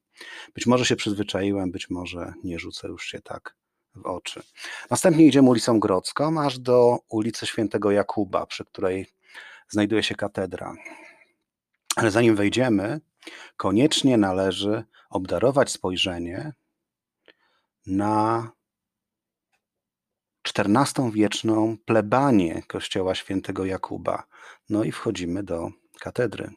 być 0.54 0.66
może 0.66 0.84
się 0.84 0.96
przyzwyczaiłem, 0.96 1.70
być 1.70 1.90
może 1.90 2.32
nie 2.44 2.58
rzucę 2.58 2.88
już 2.88 3.04
się 3.06 3.20
tak 3.20 3.56
w 3.94 4.06
oczy. 4.06 4.42
Następnie 4.90 5.26
idziemy 5.26 5.48
ulicą 5.48 5.80
Grodzką, 5.80 6.40
aż 6.40 6.58
do 6.58 6.98
ulicy 7.08 7.46
Świętego 7.46 7.90
Jakuba, 7.90 8.46
przy 8.46 8.64
której 8.64 9.06
znajduje 9.72 10.02
się 10.02 10.14
katedra. 10.14 10.74
Ale 11.96 12.10
zanim 12.10 12.36
wejdziemy, 12.36 13.00
koniecznie 13.56 14.16
należy 14.16 14.84
obdarować 15.10 15.70
spojrzenie 15.70 16.52
na 17.86 18.50
XIV-wieczną 20.44 21.76
plebanię 21.84 22.62
kościoła 22.62 23.14
świętego 23.14 23.64
Jakuba. 23.64 24.22
No 24.68 24.84
i 24.84 24.92
wchodzimy 24.92 25.42
do 25.42 25.70
katedry. 26.00 26.50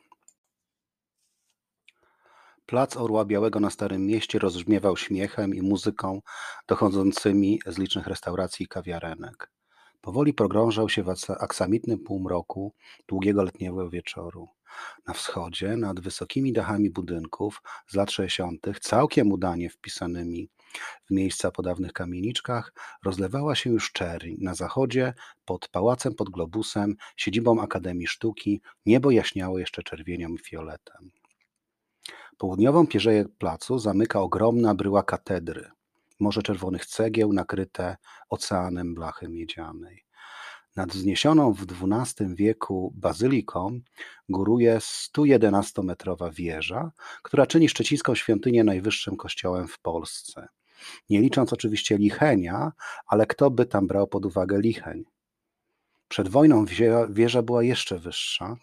Plac 2.66 2.98
Orła 2.98 3.26
Białego 3.26 3.60
na 3.60 3.70
Starym 3.70 4.06
Mieście 4.06 4.40
rozbrzmiewał 4.40 4.98
śmiechem 4.98 5.56
i 5.56 5.62
muzyką 5.62 6.22
dochodzącymi 6.68 7.60
z 7.66 7.78
licznych 7.78 8.08
restauracji 8.08 8.64
i 8.64 8.68
kawiarenek. 8.68 9.55
Powoli 10.06 10.34
pogrążał 10.34 10.90
się 10.90 11.04
w 11.04 11.10
aksamitnym 11.40 12.00
półmroku 12.00 12.74
długiego 13.08 13.44
letniego 13.44 13.90
wieczoru. 13.90 14.48
Na 15.08 15.14
wschodzie, 15.14 15.78
nad 15.78 16.00
wysokimi 16.00 16.54
dachami 16.54 16.90
budynków 16.90 17.62
z 17.88 17.96
lat 17.96 18.12
60., 18.12 18.68
całkiem 18.82 19.32
udanie 19.32 19.70
wpisanymi 19.70 20.50
w 21.06 21.12
miejsca 21.12 21.52
po 21.52 21.64
dawnych 21.64 21.94
kamieniczkach, 21.94 22.74
rozlewała 23.06 23.56
się 23.56 23.70
już 23.70 23.92
czerń. 23.92 24.36
Na 24.38 24.56
zachodzie, 24.56 25.14
pod 25.46 25.68
pałacem 25.68 26.16
pod 26.16 26.30
globusem, 26.30 26.96
siedzibą 27.18 27.62
Akademii 27.62 28.08
Sztuki, 28.08 28.62
niebo 28.86 29.12
jaśniało 29.12 29.60
jeszcze 29.60 29.84
czerwienią 29.84 30.30
i 30.30 30.38
fioletem. 30.38 31.12
Południową 32.38 32.88
pierzeję 32.88 33.26
placu 33.38 33.80
zamyka 33.80 34.22
ogromna 34.22 34.76
bryła 34.76 35.04
katedry, 35.04 35.72
morze 36.20 36.42
czerwonych 36.42 36.86
cegieł 36.86 37.34
nakryte 37.34 37.98
oceanem 38.30 38.94
blachy 38.94 39.30
miedzianej. 39.30 40.06
Nad 40.76 40.90
wzniesioną 40.90 41.54
w 41.54 41.66
XII 41.82 42.36
wieku 42.36 42.94
bazyliką 42.96 43.80
góruje 44.30 44.78
111-metrowa 44.78 46.34
wieża, 46.34 46.92
która 47.24 47.48
czyni 47.48 47.70
szczecińską 47.70 48.16
świątynię 48.16 48.64
najwyższym 48.64 49.18
kościołem 49.18 49.68
w 49.68 49.80
Polsce. 49.80 50.48
Nie 51.10 51.22
licząc 51.22 51.54
oczywiście 51.54 51.98
Lichenia, 51.98 52.72
ale 53.08 53.26
kto 53.26 53.52
by 53.52 53.66
tam 53.66 53.88
brał 53.88 54.08
pod 54.08 54.26
uwagę 54.26 54.62
Licheń? 54.62 55.04
Przed 56.08 56.28
wojną 56.28 56.66
wieża 57.10 57.42
była 57.42 57.64
jeszcze 57.64 58.00
wyższa, 58.00 58.56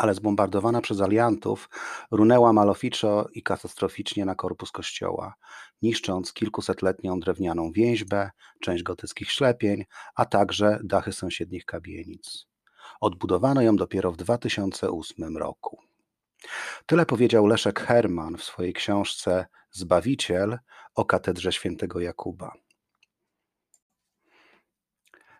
ale 0.00 0.14
zbombardowana 0.14 0.80
przez 0.80 1.00
aliantów, 1.00 1.68
runęła 2.10 2.52
maloficzo 2.52 3.28
i 3.32 3.42
katastroficznie 3.42 4.24
na 4.24 4.34
korpus 4.34 4.70
kościoła, 4.70 5.34
niszcząc 5.82 6.32
kilkusetletnią 6.32 7.20
drewnianą 7.20 7.72
więźbę, 7.72 8.30
część 8.60 8.82
gotyckich 8.82 9.30
ślepień, 9.30 9.84
a 10.14 10.24
także 10.24 10.78
dachy 10.84 11.12
sąsiednich 11.12 11.64
kamienic. 11.64 12.46
Odbudowano 13.00 13.62
ją 13.62 13.76
dopiero 13.76 14.12
w 14.12 14.16
2008 14.16 15.36
roku. 15.36 15.78
Tyle 16.86 17.06
powiedział 17.06 17.46
Leszek 17.46 17.80
Herman 17.80 18.36
w 18.36 18.44
swojej 18.44 18.72
książce 18.72 19.46
Zbawiciel 19.70 20.58
o 20.94 21.04
katedrze 21.04 21.52
świętego 21.52 22.00
Jakuba. 22.00 22.52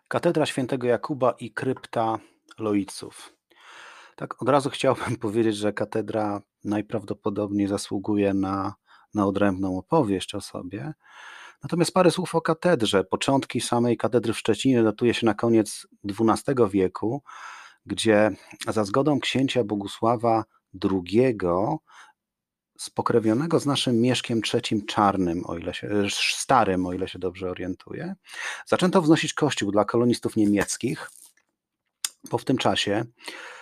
Katedra 0.07 0.45
świętego 0.45 0.87
Jakuba 0.87 1.31
i 1.39 1.51
krypta 1.51 2.19
Loiców. 2.59 3.40
Tak 4.21 4.41
od 4.41 4.49
razu 4.49 4.69
chciałbym 4.69 5.15
powiedzieć, 5.25 5.55
że 5.55 5.73
katedra 5.73 6.41
najprawdopodobniej 6.63 7.67
zasługuje 7.67 8.33
na, 8.33 8.75
na 9.13 9.25
odrębną 9.25 9.77
opowieść 9.77 10.35
o 10.35 10.41
sobie. 10.41 10.93
Natomiast 11.63 11.93
parę 11.93 12.11
słów 12.11 12.35
o 12.35 12.41
katedrze. 12.41 13.03
Początki 13.03 13.61
samej 13.61 13.97
katedry 13.97 14.33
w 14.33 14.37
Szczecinie 14.37 14.83
datuje 14.83 15.13
się 15.13 15.25
na 15.25 15.33
koniec 15.33 15.87
XII 16.19 16.55
wieku, 16.69 17.23
gdzie 17.85 18.31
za 18.67 18.83
zgodą 18.85 19.19
księcia 19.19 19.63
Bogusława 19.63 20.45
II 20.91 21.37
spokrewnionego 22.77 23.59
z 23.59 23.65
naszym 23.65 24.01
Mieszkiem 24.01 24.41
III 24.53 24.85
Czarnym, 24.85 25.45
o 25.45 25.57
ile 25.57 25.73
się, 25.73 25.89
starym, 26.09 26.85
o 26.85 26.93
ile 26.93 27.07
się 27.07 27.19
dobrze 27.19 27.49
orientuję, 27.49 28.15
zaczęto 28.65 29.01
wznosić 29.01 29.33
kościół 29.33 29.71
dla 29.71 29.85
kolonistów 29.85 30.35
niemieckich, 30.35 31.11
bo 32.31 32.37
w 32.37 32.45
tym 32.45 32.57
czasie 32.57 33.05
E, 33.05 33.60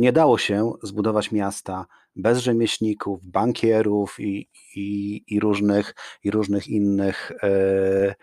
nie 0.00 0.12
dało 0.12 0.38
się 0.38 0.72
zbudować 0.82 1.32
miasta 1.32 1.86
bez 2.16 2.38
rzemieślników, 2.38 3.26
bankierów 3.26 4.20
i, 4.20 4.48
i, 4.76 5.24
i 5.26 5.40
różnych, 5.40 5.94
i 6.24 6.30
różnych 6.30 6.68
innych 6.68 7.32
e, 7.42 8.14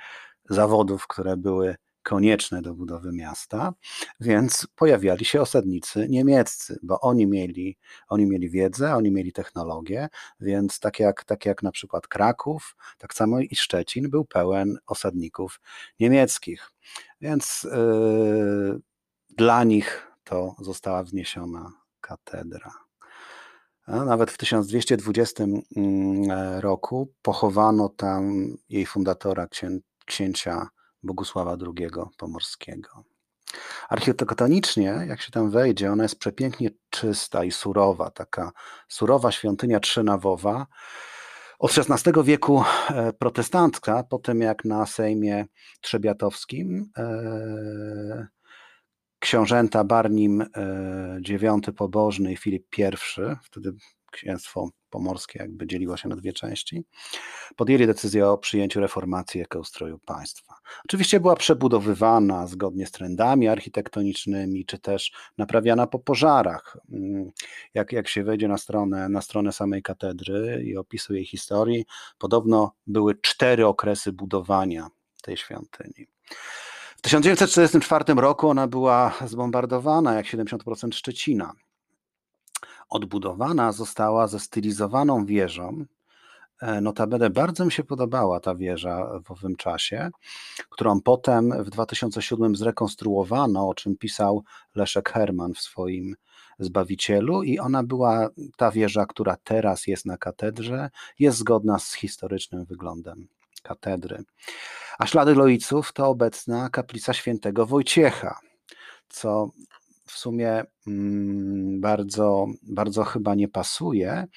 zawodów, 0.49 1.07
które 1.07 1.37
były 1.37 1.75
konieczne 2.03 2.61
do 2.61 2.73
budowy 2.73 3.11
miasta, 3.11 3.73
więc 4.19 4.67
pojawiali 4.75 5.25
się 5.25 5.41
osadnicy 5.41 6.07
niemieccy, 6.09 6.79
bo 6.83 7.01
oni 7.01 7.27
mieli, 7.27 7.77
oni 8.07 8.25
mieli 8.25 8.49
wiedzę, 8.49 8.95
oni 8.95 9.11
mieli 9.11 9.33
technologię, 9.33 10.07
więc 10.39 10.79
tak 10.79 10.99
jak, 10.99 11.23
tak 11.23 11.45
jak 11.45 11.63
na 11.63 11.71
przykład 11.71 12.07
Kraków, 12.07 12.75
tak 12.97 13.13
samo 13.13 13.39
i 13.39 13.55
Szczecin 13.55 14.09
był 14.09 14.25
pełen 14.25 14.77
osadników 14.85 15.61
niemieckich. 15.99 16.71
Więc 17.21 17.67
yy, 17.71 18.81
dla 19.29 19.63
nich 19.63 20.06
to 20.29 20.55
została 20.61 21.03
wzniesiona 21.03 21.71
katedra. 22.01 22.71
Nawet 23.87 24.31
w 24.31 24.37
1220 24.37 25.43
mm, 25.43 26.31
e, 26.31 26.61
roku 26.61 27.13
pochowano 27.21 27.89
tam 27.89 28.47
jej 28.69 28.85
fundatora, 28.85 29.47
księ, 29.47 29.69
księcia 30.05 30.67
Bogusława 31.03 31.57
II 31.77 31.89
Pomorskiego. 32.17 33.03
Architektonicznie, 33.89 35.05
jak 35.07 35.21
się 35.21 35.31
tam 35.31 35.51
wejdzie, 35.51 35.91
ona 35.91 36.03
jest 36.03 36.19
przepięknie 36.19 36.69
czysta 36.89 37.43
i 37.43 37.51
surowa, 37.51 38.11
taka 38.11 38.51
surowa 38.87 39.31
świątynia 39.31 39.79
trzynawowa. 39.79 40.67
Od 41.59 41.71
XVI 41.77 42.23
wieku 42.23 42.63
e, 42.89 43.13
protestancka, 43.13 44.03
po 44.03 44.19
tym 44.19 44.41
jak 44.41 44.65
na 44.65 44.85
Sejmie 44.85 45.45
Trzebiatowskim 45.81 46.91
e, 46.97 48.27
książęta 49.19 49.83
Barnim 49.83 50.45
IX 51.29 51.67
e, 51.67 51.71
pobożny 51.71 52.33
i 52.33 52.37
Filip 52.37 52.77
I, 52.77 52.83
wtedy 53.43 53.73
księstwo 54.11 54.69
pomorskie 54.89 55.39
jakby 55.39 55.67
dzieliło 55.67 55.97
się 55.97 56.09
na 56.09 56.15
dwie 56.15 56.33
części, 56.33 56.85
podjęli 57.55 57.87
decyzję 57.87 58.27
o 58.27 58.37
przyjęciu 58.37 58.79
reformacji 58.79 59.39
jako 59.39 59.59
ustroju 59.59 59.99
państwa. 59.99 60.55
Oczywiście 60.85 61.19
była 61.19 61.35
przebudowywana 61.35 62.47
zgodnie 62.47 62.87
z 62.87 62.91
trendami 62.91 63.47
architektonicznymi, 63.47 64.65
czy 64.65 64.79
też 64.79 65.11
naprawiana 65.37 65.87
po 65.87 65.99
pożarach. 65.99 66.77
Mm, 66.91 67.31
jak, 67.73 67.91
jak 67.91 68.07
się 68.07 68.23
wejdzie 68.23 68.47
na 68.47 68.57
stronę, 68.57 69.09
na 69.09 69.21
stronę 69.21 69.51
samej 69.51 69.83
katedry 69.83 70.63
i 70.65 70.77
opisuje 70.77 71.19
jej 71.19 71.27
historii, 71.27 71.85
podobno 72.17 72.71
były 72.87 73.15
cztery 73.21 73.67
okresy 73.67 74.11
budowania 74.11 74.87
tej 75.21 75.37
świątyni. 75.37 76.07
W 76.97 77.01
1944 77.01 78.13
roku 78.13 78.49
ona 78.49 78.67
była 78.67 79.13
zbombardowana 79.25 80.13
jak 80.13 80.25
70% 80.25 80.93
Szczecina. 80.93 81.53
Odbudowana 82.89 83.71
została 83.71 84.27
ze 84.27 84.39
stylizowaną 84.39 85.25
wieżą. 85.25 85.85
E, 86.61 86.81
notabene 86.81 87.29
bardzo 87.29 87.65
mi 87.65 87.71
się 87.71 87.83
podobała 87.83 88.39
ta 88.39 88.55
wieża 88.55 89.19
w 89.25 89.31
owym 89.31 89.55
czasie, 89.55 90.09
którą 90.69 91.01
potem 91.01 91.63
w 91.63 91.69
2007 91.69 92.55
zrekonstruowano, 92.55 93.69
o 93.69 93.73
czym 93.73 93.97
pisał 93.97 94.43
Leszek 94.75 95.09
Herman 95.09 95.53
w 95.53 95.59
swoim 95.59 96.15
Zbawicielu 96.59 97.43
i 97.43 97.59
ona 97.59 97.83
była, 97.83 98.29
ta 98.55 98.71
wieża, 98.71 99.05
która 99.05 99.37
teraz 99.43 99.87
jest 99.87 100.05
na 100.05 100.17
katedrze, 100.17 100.89
jest 101.19 101.37
zgodna 101.37 101.79
z 101.79 101.93
historycznym 101.93 102.65
wyglądem 102.65 103.27
katedry. 103.67 104.23
A 104.99 105.07
ślady 105.07 105.35
Loiców 105.35 105.93
to 105.93 106.07
obecna 106.07 106.69
kaplica 106.69 107.13
świętego 107.13 107.65
Wojciecha, 107.65 108.39
co 109.09 109.51
w 110.07 110.11
sumie 110.11 110.63
mm, 110.87 111.81
bardzo, 111.81 112.47
bardzo 112.63 113.03
chyba 113.03 113.35
nie 113.35 113.47
pasuje, 113.47 114.27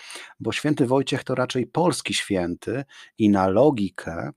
bo 0.41 0.53
święty 0.53 0.87
Wojciech 0.87 1.25
to 1.25 1.35
raczej 1.35 1.67
polski 1.67 2.15
święty 2.15 2.85
i 3.19 3.31
na 3.31 3.49
logikę 3.49 4.31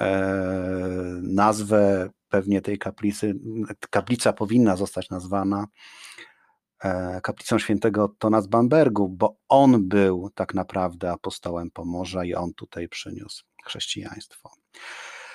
e, 0.00 0.10
nazwę 1.22 2.10
pewnie 2.28 2.60
tej 2.60 2.78
kaplicy, 2.78 3.34
kaplica 3.90 4.32
powinna 4.32 4.76
zostać 4.76 5.10
nazwana 5.10 5.66
e, 6.84 7.20
kaplicą 7.20 7.58
świętego 7.58 8.08
Tona 8.18 8.40
z 8.40 8.46
Bambergu, 8.46 9.08
bo 9.08 9.36
on 9.48 9.88
był 9.88 10.30
tak 10.34 10.54
naprawdę 10.54 11.12
apostołem 11.12 11.70
Pomorza 11.70 12.24
i 12.24 12.34
on 12.34 12.54
tutaj 12.54 12.88
przyniósł 12.88 13.44
chrześcijaństwo. 13.62 14.50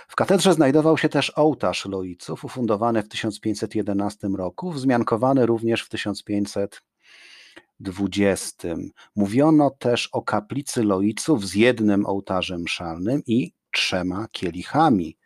W 0.08 0.16
katedrze 0.16 0.54
znajdował 0.54 0.98
się 0.98 1.10
też 1.10 1.32
ołtarz 1.36 1.86
Loiców, 1.86 2.46
ufundowany 2.46 3.04
w 3.04 3.10
1511 3.10 4.28
roku, 4.28 4.72
wzmiankowany 4.72 5.46
również 5.46 5.84
w 5.84 5.90
1520. 5.90 8.68
Mówiono 9.16 9.70
też 9.70 10.10
o 10.12 10.22
kaplicy 10.22 10.84
Loiców 10.84 11.48
z 11.48 11.56
jednym 11.56 12.06
ołtarzem 12.06 12.62
mszalnym 12.62 13.22
i 13.26 13.54
trzema 13.72 14.28
kielichami 14.32 15.18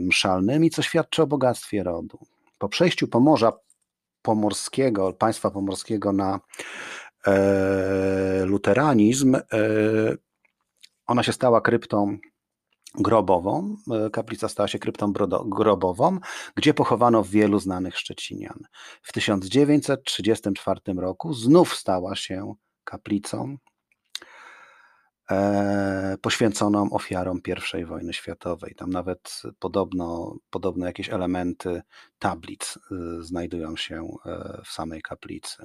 mszalnymi, 0.00 0.70
co 0.70 0.82
świadczy 0.82 1.22
o 1.22 1.26
bogactwie 1.26 1.82
rodu. 1.82 2.18
Po 2.58 2.68
przejściu 2.68 3.08
Pomorza 3.08 3.52
pomorskiego, 4.22 5.12
państwa 5.12 5.50
pomorskiego 5.50 6.12
na 6.12 6.40
e, 7.26 8.44
luteranizm, 8.44 9.34
e, 9.34 9.40
ona 11.10 11.22
się 11.22 11.32
stała 11.32 11.60
kryptą 11.60 12.18
grobową. 12.94 13.76
E, 14.06 14.10
kaplica 14.10 14.48
stała 14.48 14.68
się 14.68 14.78
kryptą 14.78 15.12
grobową, 15.46 16.18
gdzie 16.54 16.74
pochowano 16.74 17.24
wielu 17.24 17.58
znanych 17.58 17.98
Szczecinian. 17.98 18.58
W 19.02 19.12
1934 19.12 20.80
roku 20.96 21.34
znów 21.34 21.74
stała 21.74 22.16
się 22.16 22.54
kaplicą 22.84 23.56
e, 25.30 26.16
poświęconą 26.22 26.90
ofiarom 26.90 27.40
I 27.78 27.84
wojny 27.84 28.12
światowej. 28.12 28.74
Tam 28.74 28.90
nawet 28.90 29.42
podobno, 29.58 30.36
podobno 30.50 30.86
jakieś 30.86 31.10
elementy 31.10 31.82
tablic 32.18 32.78
e, 32.78 33.22
znajdują 33.22 33.76
się 33.76 34.08
w 34.64 34.68
samej 34.68 35.02
kaplicy. 35.02 35.64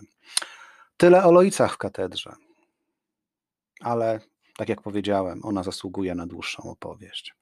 Tyle 0.98 1.24
o 1.24 1.32
Lojicach 1.32 1.74
w 1.74 1.78
katedrze. 1.78 2.36
Ale 3.82 4.20
tak 4.58 4.70
jak 4.70 4.82
powiedziałem, 4.82 5.40
ona 5.44 5.64
zasługuje 5.64 6.16
na 6.16 6.28
dłuższą 6.28 6.64
opowieść. 6.64 7.36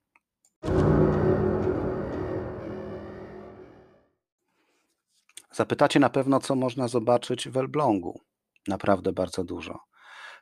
Zapytacie 5.52 6.00
na 6.00 6.10
pewno, 6.10 6.40
co 6.40 6.56
można 6.56 6.88
zobaczyć 6.88 7.50
w 7.50 7.58
Elblągu. 7.58 8.22
Naprawdę 8.68 9.14
bardzo 9.14 9.44
dużo. 9.44 9.80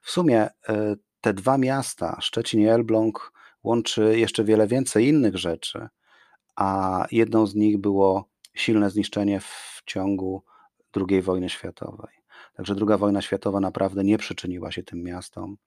W 0.01 0.11
sumie 0.11 0.49
e, 0.69 0.95
te 1.21 1.33
dwa 1.33 1.57
miasta, 1.57 2.17
Szczecin 2.21 2.61
i 2.61 2.67
Elbląg, 2.67 3.33
łączy 3.63 4.19
jeszcze 4.19 4.43
wiele 4.43 4.67
więcej 4.67 5.07
innych 5.07 5.37
rzeczy, 5.37 5.87
a 6.55 7.05
jedną 7.11 7.47
z 7.47 7.55
nich 7.55 7.77
było 7.77 8.29
silne 8.53 8.89
zniszczenie 8.89 9.39
w 9.39 9.81
ciągu 9.85 10.43
II 11.09 11.21
wojny 11.21 11.49
światowej. 11.49 12.13
Także 12.53 12.75
II 12.87 12.97
wojna 12.97 13.21
światowa 13.21 13.59
naprawdę 13.59 14.03
nie 14.03 14.17
przyczyniła 14.17 14.71
się 14.71 14.83
tym 14.83 15.03
miastom 15.03 15.57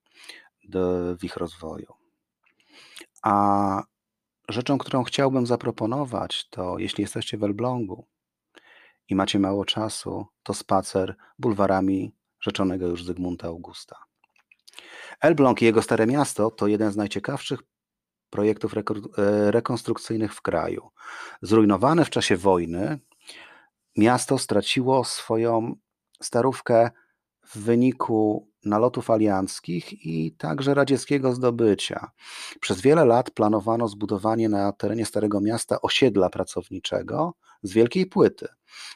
do, 0.69 1.17
w 1.17 1.25
ich 1.25 1.37
rozwoju. 1.37 1.95
A 3.23 3.83
rzeczą, 4.49 4.79
którą 4.79 5.05
chciałbym 5.05 5.47
zaproponować, 5.47 6.49
to 6.49 6.79
jeśli 6.79 7.03
jesteście 7.03 7.39
w 7.39 7.45
Elblągu 7.45 8.07
i 9.09 9.15
macie 9.15 9.39
mało 9.39 9.65
czasu, 9.65 10.27
to 10.43 10.55
spacer 10.55 11.17
bulwarami 11.39 12.15
rzeczonego 12.41 12.87
już 12.87 13.05
Zygmunta 13.05 13.49
Augusta. 13.49 13.97
Elbląg 15.21 15.63
i 15.63 15.65
jego 15.65 15.83
Stare 15.83 16.07
Miasto 16.07 16.51
to 16.51 16.67
jeden 16.67 16.93
z 16.93 16.97
najciekawszych 16.97 17.61
projektów 18.31 18.75
e, 18.77 18.83
rekonstrukcyjnych 19.51 20.35
w 20.35 20.43
kraju. 20.43 20.91
Zrujnowane 21.43 22.05
w 22.05 22.11
czasie 22.11 22.37
wojny, 22.37 22.99
miasto 23.97 24.39
straciło 24.39 25.05
swoją 25.05 25.77
starówkę 26.23 26.91
w 27.47 27.59
wyniku 27.59 28.49
nalotów 28.65 29.11
alianckich 29.11 30.07
i 30.07 30.33
także 30.33 30.75
radzieckiego 30.75 31.35
zdobycia. 31.35 32.11
Przez 32.61 32.81
wiele 32.81 33.05
lat 33.05 33.31
planowano 33.31 33.89
zbudowanie 33.89 34.49
na 34.49 34.73
terenie 34.73 35.07
Starego 35.07 35.41
Miasta 35.41 35.81
osiedla 35.83 36.31
pracowniczego 36.31 37.35
z 37.63 37.73
wielkiej 37.73 38.07
płyty, 38.07 38.49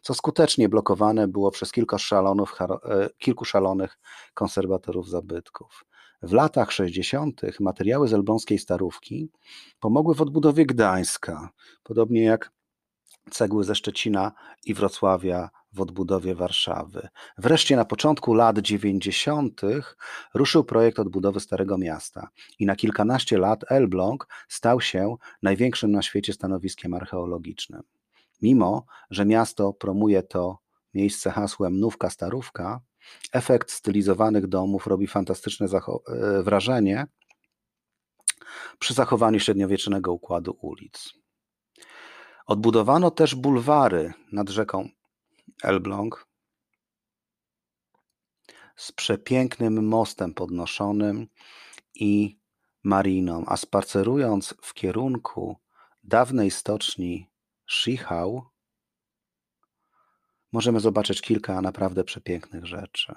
co 0.03 0.15
skutecznie 0.15 0.69
blokowane 0.69 1.29
było 1.29 1.51
przez 1.51 1.73
szalonych, 1.99 2.61
e, 2.61 3.09
kilku 3.19 3.45
szalonych 3.45 3.99
konserwatorów 4.35 5.09
zabytków. 5.09 5.85
W 6.23 6.33
latach 6.33 6.73
60. 6.73 7.61
materiały 7.61 8.09
z 8.09 8.15
elbląskiej 8.15 8.59
Starówki 8.59 9.31
pomogły 9.81 10.15
w 10.15 10.23
odbudowie 10.23 10.67
Gdańska, 10.67 11.51
podobnie 11.83 12.23
jak 12.23 12.51
cegły 13.29 13.65
ze 13.65 13.75
Szczecina 13.75 14.33
i 14.65 14.75
Wrocławia 14.75 15.51
w 15.73 15.81
odbudowie 15.81 16.35
Warszawy. 16.35 17.09
Wreszcie 17.39 17.77
na 17.77 17.85
początku 17.85 18.35
lat 18.35 18.59
90. 18.59 19.61
ruszył 20.35 20.65
projekt 20.65 20.99
odbudowy 20.99 21.41
Starego 21.41 21.79
Miasta 21.79 22.29
i 22.59 22.67
na 22.67 22.77
kilkanaście 22.77 23.39
lat 23.39 23.65
Elbląg 23.69 24.29
stał 24.49 24.81
się 24.81 25.17
największym 25.43 25.91
na 25.91 26.03
świecie 26.03 26.33
stanowiskiem 26.33 26.95
archeologicznym. 26.95 27.83
Mimo, 28.43 28.87
że 29.11 29.27
miasto 29.27 29.73
promuje 29.73 30.23
to 30.23 30.59
miejsce 30.95 31.31
hasłem 31.31 31.81
Nówka 31.81 32.11
Starówka, 32.11 32.81
efekt 33.33 33.71
stylizowanych 33.71 34.47
domów 34.47 34.87
robi 34.87 35.07
fantastyczne 35.07 35.67
e, 35.67 36.43
wrażenie 36.43 37.07
przy 38.79 38.95
zachowaniu 38.95 39.41
średniowiecznego 39.41 40.13
układu 40.13 40.59
ulic. 40.61 41.15
Odbudowano 42.49 43.11
też 43.11 43.35
bulwary 43.35 44.13
nad 44.33 44.49
rzeką 44.49 44.89
Elbląg 45.63 46.27
z 48.77 48.93
przepięknym 48.93 49.89
mostem 49.89 50.35
podnoszonym 50.35 51.27
i 51.95 52.39
mariną, 52.83 53.45
a 53.47 53.57
spacerując 53.57 54.55
w 54.63 54.75
kierunku 54.75 55.57
dawnej 56.05 56.51
stoczni 56.51 57.31
Schichau, 57.71 58.43
możemy 60.53 60.81
zobaczyć 60.81 61.21
kilka 61.21 61.61
naprawdę 61.61 62.05
przepięknych 62.05 62.67
rzeczy. 62.67 63.15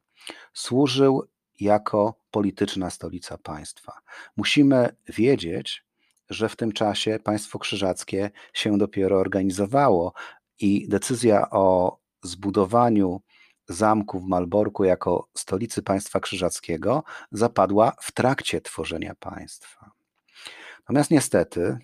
służył 0.52 1.22
jako 1.60 2.14
polityczna 2.30 2.90
stolica 2.90 3.38
państwa. 3.38 3.92
Musimy 4.36 4.96
wiedzieć, 5.08 5.84
że 6.30 6.48
w 6.48 6.56
tym 6.56 6.72
czasie 6.72 7.18
państwo 7.24 7.58
krzyżackie 7.58 8.30
się 8.52 8.78
dopiero 8.78 9.18
organizowało 9.18 10.12
i 10.58 10.88
decyzja 10.88 11.50
o 11.50 11.98
zbudowaniu 12.22 13.20
zamku 13.68 14.20
w 14.20 14.24
Malborku 14.24 14.84
jako 14.84 15.28
stolicy 15.34 15.82
państwa 15.82 16.20
krzyżackiego 16.20 17.02
zapadła 17.32 17.92
w 18.00 18.12
trakcie 18.12 18.60
tworzenia 18.60 19.14
państwa. 19.14 19.99
Natomiast 20.78 21.10
niestety 21.10 21.78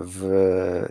w, 0.00 0.30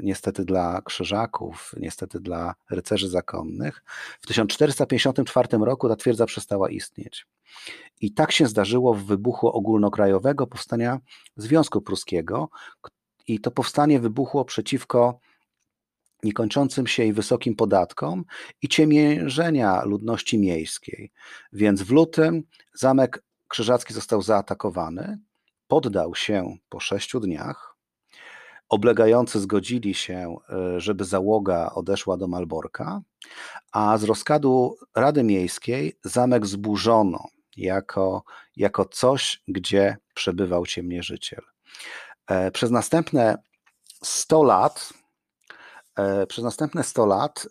niestety 0.03 0.45
dla 0.45 0.81
krzyżaków, 0.81 1.75
niestety 1.77 2.19
dla 2.19 2.55
rycerzy 2.69 3.09
zakonnych, 3.09 3.83
w 4.21 4.27
1454 4.27 5.57
roku 5.57 5.89
ta 5.89 5.95
twierdza 5.95 6.25
przestała 6.25 6.69
istnieć. 6.69 7.27
I 8.01 8.13
tak 8.13 8.31
się 8.31 8.47
zdarzyło 8.47 8.93
w 8.93 9.05
wybuchu 9.05 9.47
ogólnokrajowego 9.47 10.47
powstania 10.47 10.99
Związku 11.35 11.81
Pruskiego. 11.81 12.49
I 13.27 13.39
to 13.39 13.51
powstanie 13.51 13.99
wybuchło 13.99 14.45
przeciwko 14.45 15.19
niekończącym 16.23 16.87
się 16.87 17.03
i 17.03 17.13
wysokim 17.13 17.55
podatkom 17.55 18.25
i 18.61 18.67
ciemiężenia 18.67 19.83
ludności 19.83 20.39
miejskiej. 20.39 21.11
Więc 21.53 21.81
w 21.81 21.91
lutym 21.91 22.43
zamek 22.73 23.23
Krzyżacki 23.47 23.93
został 23.93 24.21
zaatakowany, 24.21 25.19
poddał 25.67 26.15
się 26.15 26.57
po 26.69 26.79
sześciu 26.79 27.19
dniach. 27.19 27.75
Oblegający 28.69 29.39
zgodzili 29.39 29.93
się, 29.93 30.35
e, 30.49 30.79
żeby 30.79 31.05
załoga 31.05 31.71
odeszła 31.75 32.17
do 32.17 32.27
Malborka, 32.27 33.01
a 33.71 33.97
z 33.97 34.03
rozkładu 34.03 34.77
Rady 34.95 35.23
Miejskiej 35.23 35.99
zamek 36.03 36.45
zburzono 36.45 37.23
jako, 37.57 38.23
jako 38.55 38.85
coś, 38.85 39.43
gdzie 39.47 39.97
przebywał 40.13 40.65
ciemnierzyciel. 40.65 41.41
E, 42.27 42.51
przez 42.51 42.71
następne 42.71 43.37
100 44.03 44.43
lat, 44.43 44.93
e, 45.95 46.27
przez 46.27 46.43
następne 46.43 46.83
100 46.83 47.05
lat 47.05 47.47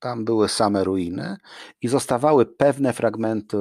tam 0.00 0.24
były 0.24 0.48
same 0.48 0.84
ruiny 0.84 1.36
i 1.82 1.88
zostawały 1.88 2.46
pewne 2.46 2.92
fragmenty 2.92 3.56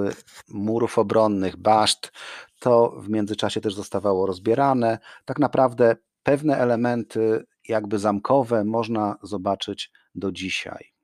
murów 0.48 1.00
obronnych, 1.00 1.58
baszt. 1.58 2.12
To 2.60 2.94
w 3.00 3.10
międzyczasie 3.10 3.62
też 3.62 3.74
zostawało 3.74 4.26
rozbierane. 4.26 5.00
Tak 5.26 5.39
naprawdę 5.39 5.96
pewne 6.24 6.58
elementy, 6.58 7.46
jakby 7.68 8.00
zamkowe, 8.00 8.63
można 8.63 9.18
zobaczyć 9.24 9.91
do 10.15 10.32
dzisiaj. 10.32 10.96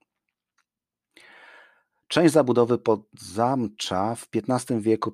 Część 2.07 2.33
zabudowy 2.33 2.77
podzamcza 2.77 4.15
w 4.15 4.27
XV 4.35 4.81
wieku 4.81 5.11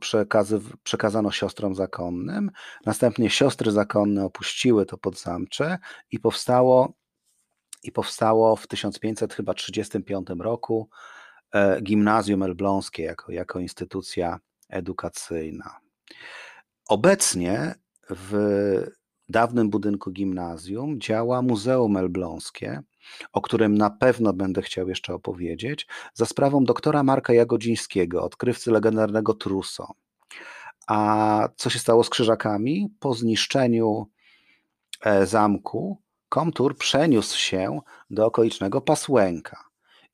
przekazano 0.83 1.31
siostrom 1.31 1.75
zakonnym. 1.75 2.51
Następnie 2.85 3.29
siostry 3.29 3.71
zakonne 3.71 4.25
opuściły 4.25 4.85
to 4.85 4.97
podzamcze 4.97 5.77
i 6.11 6.19
powstało 6.19 6.93
i 7.83 7.91
powstało 7.91 8.55
w 8.55 8.67
1535 8.67 10.27
roku 10.39 10.89
e, 11.51 11.81
Gimnazjum 11.81 12.43
Elbląskie 12.43 13.03
jako, 13.03 13.31
jako 13.31 13.59
instytucja 13.59 14.39
edukacyjna. 14.69 15.86
Obecnie 16.87 17.75
w 18.09 18.33
dawnym 19.29 19.69
budynku 19.69 20.11
gimnazjum 20.11 21.01
działa 21.01 21.41
Muzeum 21.41 21.97
Elbląskie, 21.97 22.81
o 23.33 23.41
którym 23.41 23.77
na 23.77 23.89
pewno 23.89 24.33
będę 24.33 24.61
chciał 24.61 24.89
jeszcze 24.89 25.13
opowiedzieć, 25.13 25.87
za 26.13 26.25
sprawą 26.25 26.63
doktora 26.63 27.03
Marka 27.03 27.33
Jagodzińskiego, 27.33 28.23
odkrywcy 28.23 28.71
legendarnego 28.71 29.33
Truso. 29.33 29.93
A 30.87 31.49
co 31.55 31.69
się 31.69 31.79
stało 31.79 32.03
z 32.03 32.09
krzyżakami? 32.09 32.89
Po 32.99 33.13
zniszczeniu 33.13 34.07
e, 35.05 35.25
zamku 35.25 36.01
Komtur 36.29 36.77
przeniósł 36.77 37.37
się 37.39 37.79
do 38.09 38.25
okolicznego 38.25 38.81
Pasłęka. 38.81 39.66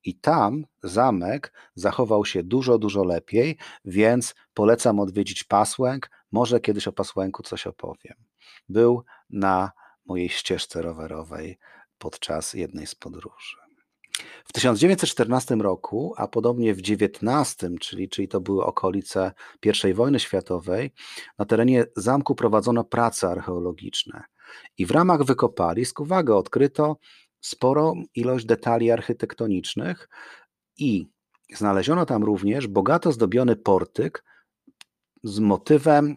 I 0.04 0.14
tam 0.14 0.66
zamek 0.82 1.52
zachował 1.74 2.24
się 2.24 2.42
dużo, 2.42 2.78
dużo 2.78 3.04
lepiej, 3.04 3.56
więc 3.84 4.34
polecam 4.54 5.00
odwiedzić 5.00 5.44
Pasłęk. 5.44 6.10
Może 6.32 6.60
kiedyś 6.60 6.88
o 6.88 6.92
Pasłęku 6.92 7.42
coś 7.42 7.66
opowiem. 7.66 8.14
Był 8.68 9.04
na 9.30 9.72
mojej 10.04 10.28
ścieżce 10.28 10.82
rowerowej 10.82 11.58
podczas 11.98 12.54
jednej 12.54 12.86
z 12.86 12.94
podróży. 12.94 13.56
W 14.44 14.52
1914 14.52 15.54
roku, 15.54 16.14
a 16.16 16.28
podobnie 16.28 16.74
w 16.74 16.78
XIX, 16.78 17.56
czyli, 17.80 18.08
czyli 18.08 18.28
to 18.28 18.40
były 18.40 18.64
okolice 18.64 19.32
I 19.90 19.94
wojny 19.94 20.20
światowej, 20.20 20.92
na 21.38 21.44
terenie 21.44 21.86
zamku 21.96 22.34
prowadzono 22.34 22.84
prace 22.84 23.28
archeologiczne. 23.28 24.24
I 24.78 24.86
w 24.86 24.90
ramach 24.90 25.24
wykopalisk, 25.24 26.00
uwaga, 26.00 26.34
odkryto 26.34 26.96
sporą 27.44 28.02
ilość 28.14 28.44
detali 28.44 28.90
architektonicznych 28.90 30.08
i 30.78 31.06
znaleziono 31.54 32.06
tam 32.06 32.24
również 32.24 32.66
bogato 32.66 33.12
zdobiony 33.12 33.56
portyk 33.56 34.24
z 35.22 35.38
motywem 35.38 36.16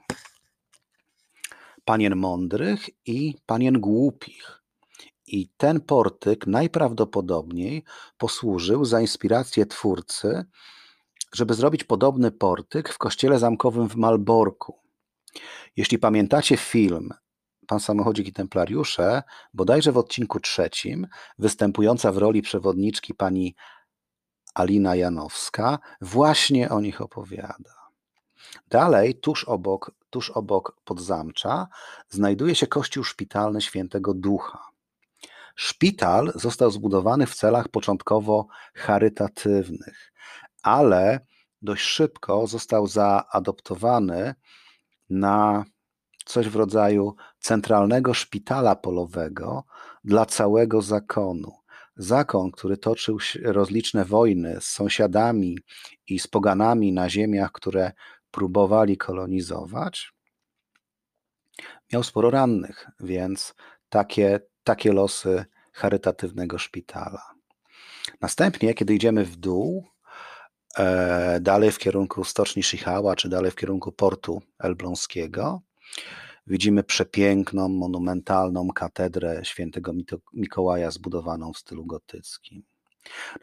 panien 1.86 2.16
mądrych 2.16 2.90
i 3.06 3.36
panien 3.46 3.80
głupich. 3.80 4.63
I 5.28 5.50
ten 5.58 5.82
portyk 5.82 6.48
najprawdopodobniej 6.48 7.84
posłużył 8.18 8.86
za 8.86 9.02
inspirację 9.02 9.66
twórcy, 9.66 10.46
żeby 11.34 11.54
zrobić 11.54 11.84
podobny 11.84 12.32
portyk 12.32 12.90
w 12.90 12.98
kościele 12.98 13.40
zamkowym 13.40 13.90
w 13.90 13.96
Malborku. 13.96 14.80
Jeśli 15.76 16.00
pamiętacie 16.00 16.58
film 16.58 17.13
Pan 17.67 17.80
Samochodzik 17.80 18.27
i 18.27 18.34
Templariusze, 18.34 19.23
bodajże 19.53 19.91
w 19.91 19.97
odcinku 19.97 20.39
trzecim, 20.39 21.08
występująca 21.39 22.12
w 22.12 22.17
roli 22.17 22.41
przewodniczki 22.41 23.13
pani 23.13 23.56
Alina 24.53 24.95
Janowska, 24.95 25.80
właśnie 26.01 26.69
o 26.69 26.82
nich 26.82 27.01
opowiada. 27.01 27.77
Dalej, 28.69 29.19
tuż 29.19 29.43
obok, 29.43 29.91
tuż 30.10 30.30
obok 30.30 30.77
podzamcza, 30.84 31.67
znajduje 32.10 32.56
się 32.56 32.67
kościół 32.67 33.03
szpitalny 33.03 33.62
Świętego 33.62 34.13
Ducha. 34.13 34.60
Szpital 35.56 36.32
został 36.36 36.71
zbudowany 36.71 37.27
w 37.27 37.36
celach 37.36 37.67
początkowo 37.67 38.47
charytatywnych, 38.75 40.13
ale 40.63 41.19
dość 41.62 41.84
szybko 41.84 42.47
został 42.47 42.88
zaadoptowany 42.88 44.36
na 45.10 45.65
coś 46.25 46.49
w 46.49 46.56
rodzaju 46.56 47.15
centralnego 47.48 48.14
szpitala 48.14 48.76
polowego 48.76 49.64
dla 50.04 50.26
całego 50.26 50.82
zakonu. 50.82 51.52
Zakon, 51.96 52.52
który 52.52 52.78
toczył 52.78 53.18
rozliczne 53.44 54.06
wojny 54.06 54.62
z 54.62 54.66
sąsiadami 54.66 55.58
i 56.08 56.20
z 56.20 56.28
poganami 56.28 56.94
na 56.94 57.10
ziemiach, 57.10 57.52
które 57.52 57.92
próbowali 58.32 58.98
kolonizować, 58.98 60.14
miał 61.94 62.04
sporo 62.04 62.30
rannych, 62.30 62.88
więc 63.00 63.56
takie, 63.90 64.40
takie 64.64 64.94
losy 64.94 65.46
charytatywnego 65.74 66.58
szpitala. 66.58 67.22
Następnie, 68.22 68.74
kiedy 68.74 68.96
idziemy 68.96 69.26
w 69.26 69.36
dół, 69.36 69.88
e, 70.78 71.40
dalej 71.42 71.72
w 71.72 71.78
kierunku 71.78 72.24
stoczni 72.24 72.64
Chichała, 72.64 73.16
czy 73.16 73.30
dalej 73.30 73.52
w 73.52 73.56
kierunku 73.56 73.92
portu 73.92 74.42
elbląskiego, 74.60 75.62
Widzimy 76.48 76.84
przepiękną, 76.84 77.70
monumentalną 77.70 78.68
katedrę 78.76 79.40
świętego 79.44 79.94
Mikołaja 80.34 80.92
zbudowaną 80.92 81.54
w 81.54 81.58
stylu 81.58 81.86
gotyckim. 81.86 82.64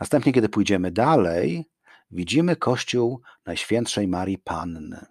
Następnie, 0.00 0.32
kiedy 0.32 0.48
pójdziemy 0.48 0.90
dalej, 0.90 1.64
widzimy 2.10 2.56
kościół 2.56 3.20
Najświętszej 3.46 4.08
Marii 4.08 4.38
Panny. 4.38 5.06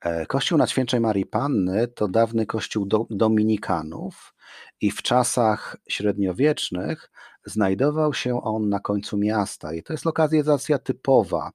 E, 0.00 0.26
kościół 0.26 0.58
Najświętszej 0.58 1.00
Marii 1.00 1.26
Panny 1.26 1.88
to 1.88 2.08
dawny 2.08 2.46
kościół 2.46 2.86
do, 2.86 3.06
dominikanów 3.10 4.34
i 4.80 4.90
w 4.90 5.02
czasach 5.02 5.76
średniowiecznych 5.88 7.10
znajdował 7.48 8.14
się 8.14 8.42
on 8.42 8.68
na 8.68 8.80
końcu 8.80 9.16
miasta 9.16 9.74
i 9.74 9.82
to 9.82 9.92
jest 9.92 10.04
lokalizacja 10.04 10.78
typowa 10.78 11.50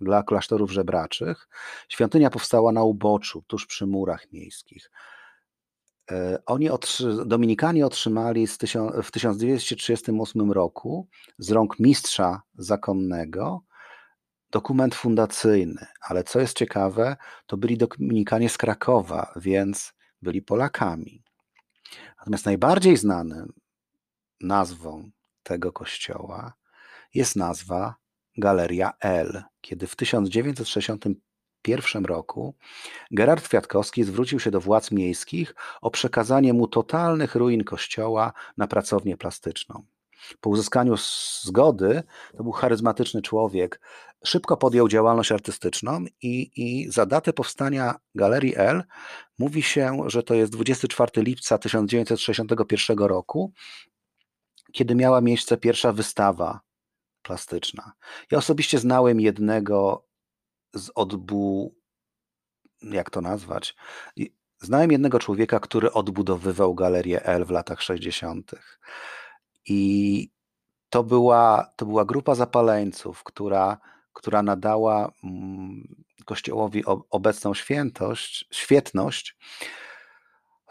dla 0.00 0.22
klasztorów 0.22 0.72
żebraczych. 0.72 1.48
Świątynia 1.88 2.30
powstała 2.30 2.72
na 2.72 2.82
uboczu, 2.82 3.42
tuż 3.46 3.66
przy 3.66 3.86
murach 3.86 4.32
miejskich. 4.32 4.90
E, 6.10 6.38
oni 6.46 6.68
Dominikanie 7.26 7.86
otrzymali 7.86 8.46
w 9.02 9.10
1238 9.10 10.52
roku 10.52 11.08
z 11.38 11.50
rąk 11.50 11.78
mistrza 11.78 12.42
zakonnego 12.54 13.62
dokument 14.54 14.94
fundacyjny, 14.94 15.86
ale 16.00 16.24
co 16.24 16.40
jest 16.40 16.56
ciekawe, 16.56 17.16
to 17.46 17.56
byli 17.56 17.78
Dominikanie 17.78 18.48
z 18.48 18.58
Krakowa, 18.58 19.32
więc 19.36 19.92
byli 20.22 20.42
Polakami. 20.42 21.22
Natomiast 22.18 22.46
najbardziej 22.46 22.96
znanym 22.96 23.52
nazwą 24.40 25.10
tego 25.44 25.72
kościoła 25.72 26.54
jest 27.14 27.36
nazwa 27.36 27.94
Galeria 28.36 28.92
L, 29.00 29.42
kiedy 29.60 29.86
w 29.86 29.96
1961 29.96 32.04
roku 32.04 32.54
Gerard 33.10 33.48
Kwiatkowski 33.48 34.04
zwrócił 34.04 34.40
się 34.40 34.50
do 34.50 34.60
władz 34.60 34.90
miejskich 34.90 35.54
o 35.80 35.90
przekazanie 35.90 36.52
mu 36.52 36.68
totalnych 36.68 37.34
ruin 37.34 37.64
kościoła 37.64 38.32
na 38.56 38.66
pracownię 38.66 39.16
plastyczną. 39.16 39.84
Po 40.40 40.50
uzyskaniu 40.50 40.94
zgody, 41.42 42.02
to 42.36 42.42
był 42.42 42.52
charyzmatyczny 42.52 43.22
człowiek, 43.22 43.80
szybko 44.24 44.56
podjął 44.56 44.88
działalność 44.88 45.32
artystyczną 45.32 46.04
i, 46.22 46.50
i 46.56 46.90
za 46.90 47.06
datę 47.06 47.32
powstania 47.32 47.94
Galerii 48.14 48.56
L 48.56 48.82
mówi 49.38 49.62
się, 49.62 49.98
że 50.06 50.22
to 50.22 50.34
jest 50.34 50.52
24 50.52 51.10
lipca 51.16 51.58
1961 51.58 52.98
roku, 52.98 53.52
kiedy 54.74 54.94
miała 54.94 55.20
miejsce 55.20 55.56
pierwsza 55.56 55.92
wystawa 55.92 56.60
plastyczna. 57.22 57.92
Ja 58.30 58.38
osobiście 58.38 58.78
znałem 58.78 59.20
jednego 59.20 60.06
z 60.74 60.90
odbu... 60.94 61.74
jak 62.82 63.10
to 63.10 63.20
nazwać? 63.20 63.76
Znałem 64.60 64.92
jednego 64.92 65.18
człowieka, 65.18 65.60
który 65.60 65.92
odbudowywał 65.92 66.74
galerię 66.74 67.24
L 67.24 67.44
w 67.44 67.50
latach 67.50 67.82
60. 67.82 68.50
I 69.66 70.30
to 70.90 71.04
była, 71.04 71.70
to 71.76 71.86
była 71.86 72.04
grupa 72.04 72.34
zapaleńców, 72.34 73.24
która, 73.24 73.78
która 74.12 74.42
nadała 74.42 75.12
mm, 75.24 76.04
Kościołowi 76.24 76.84
obecną 77.10 77.54
świętość, 77.54 78.48
świetność, 78.50 79.36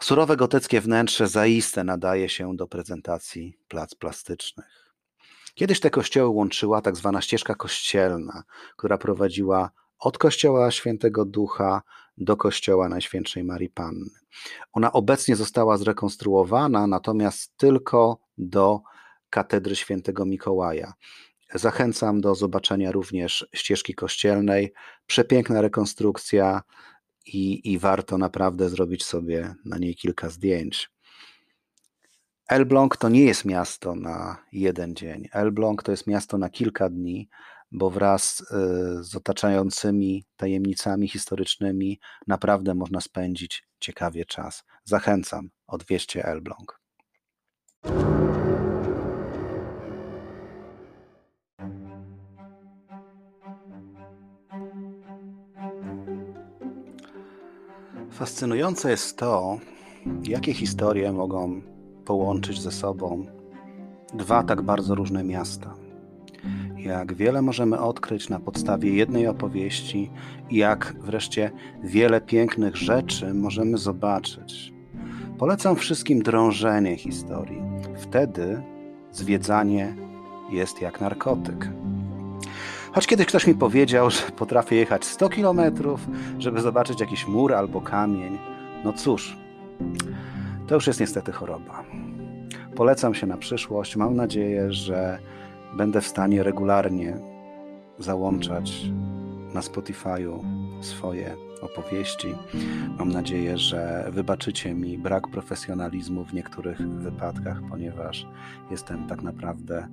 surowe 0.00 0.36
gotyckie 0.36 0.80
wnętrze 0.80 1.28
zaiste 1.28 1.84
nadaje 1.84 2.28
się 2.28 2.56
do 2.56 2.66
prezentacji 2.66 3.58
plac 3.68 3.94
plastycznych. 3.94 4.94
Kiedyś 5.54 5.80
te 5.80 5.90
kościoły 5.90 6.28
łączyła 6.28 6.82
tak 6.82 6.96
zwana 6.96 7.20
ścieżka 7.20 7.54
kościelna, 7.54 8.42
która 8.76 8.98
prowadziła 8.98 9.70
od 9.98 10.18
kościoła 10.18 10.70
Świętego 10.70 11.24
Ducha 11.24 11.82
do 12.16 12.36
kościoła 12.36 12.88
Najświętszej 12.88 13.44
Marii 13.44 13.70
Panny. 13.70 14.10
Ona 14.72 14.92
obecnie 14.92 15.36
została 15.36 15.76
zrekonstruowana, 15.76 16.86
natomiast 16.86 17.56
tylko 17.56 18.18
do 18.38 18.80
katedry 19.30 19.76
Świętego 19.76 20.24
Mikołaja. 20.24 20.92
Zachęcam 21.54 22.20
do 22.20 22.34
zobaczenia 22.34 22.92
również 22.92 23.48
ścieżki 23.54 23.94
kościelnej. 23.94 24.72
Przepiękna 25.06 25.60
rekonstrukcja 25.60 26.62
i, 27.26 27.72
i 27.72 27.78
warto 27.78 28.18
naprawdę 28.18 28.68
zrobić 28.68 29.04
sobie 29.04 29.54
na 29.64 29.78
niej 29.78 29.94
kilka 29.94 30.30
zdjęć. 30.30 30.90
Elbląg 32.48 32.96
to 32.96 33.08
nie 33.08 33.24
jest 33.24 33.44
miasto 33.44 33.94
na 33.94 34.44
jeden 34.52 34.96
dzień. 34.96 35.28
Elbląg 35.32 35.82
to 35.82 35.90
jest 35.90 36.06
miasto 36.06 36.38
na 36.38 36.50
kilka 36.50 36.88
dni, 36.88 37.28
bo 37.72 37.90
wraz 37.90 38.40
y, 38.40 38.44
z 39.04 39.16
otaczającymi 39.16 40.24
tajemnicami 40.36 41.08
historycznymi 41.08 42.00
naprawdę 42.26 42.74
można 42.74 43.00
spędzić 43.00 43.68
ciekawie 43.80 44.24
czas. 44.24 44.64
Zachęcam, 44.84 45.50
odwieźcie 45.66 46.24
Elbląg. 46.24 46.80
Fascynujące 58.14 58.90
jest 58.90 59.18
to, 59.18 59.58
jakie 60.22 60.52
historie 60.52 61.12
mogą 61.12 61.60
połączyć 62.04 62.60
ze 62.60 62.70
sobą 62.72 63.26
dwa 64.14 64.42
tak 64.42 64.62
bardzo 64.62 64.94
różne 64.94 65.24
miasta. 65.24 65.74
Jak 66.76 67.14
wiele 67.14 67.42
możemy 67.42 67.78
odkryć 67.78 68.28
na 68.28 68.40
podstawie 68.40 68.94
jednej 68.94 69.26
opowieści, 69.26 70.10
i 70.50 70.56
jak 70.56 70.94
wreszcie 71.00 71.50
wiele 71.82 72.20
pięknych 72.20 72.76
rzeczy 72.76 73.34
możemy 73.34 73.78
zobaczyć. 73.78 74.72
Polecam 75.38 75.76
wszystkim 75.76 76.22
drążenie 76.22 76.96
historii. 76.96 77.62
Wtedy 77.96 78.62
zwiedzanie 79.12 79.96
jest 80.50 80.80
jak 80.80 81.00
narkotyk. 81.00 81.68
Choć 82.94 83.06
kiedyś 83.06 83.26
ktoś 83.26 83.46
mi 83.46 83.54
powiedział, 83.54 84.10
że 84.10 84.22
potrafię 84.36 84.76
jechać 84.76 85.04
100 85.04 85.28
kilometrów, 85.28 86.00
żeby 86.38 86.60
zobaczyć 86.60 87.00
jakiś 87.00 87.26
mur 87.26 87.54
albo 87.54 87.80
kamień. 87.80 88.38
No 88.84 88.92
cóż, 88.92 89.36
to 90.66 90.74
już 90.74 90.86
jest 90.86 91.00
niestety 91.00 91.32
choroba. 91.32 91.84
Polecam 92.76 93.14
się 93.14 93.26
na 93.26 93.36
przyszłość. 93.36 93.96
Mam 93.96 94.16
nadzieję, 94.16 94.72
że 94.72 95.18
będę 95.76 96.00
w 96.00 96.06
stanie 96.06 96.42
regularnie 96.42 97.16
załączać 97.98 98.82
na 99.54 99.60
Spotify'u 99.60 100.38
swoje 100.80 101.36
opowieści. 101.62 102.34
Mam 102.98 103.08
nadzieję, 103.08 103.58
że 103.58 104.08
wybaczycie 104.10 104.74
mi 104.74 104.98
brak 104.98 105.28
profesjonalizmu 105.28 106.24
w 106.24 106.34
niektórych 106.34 106.78
wypadkach, 106.78 107.60
ponieważ 107.70 108.26
jestem 108.70 109.06
tak 109.08 109.22
naprawdę 109.22 109.88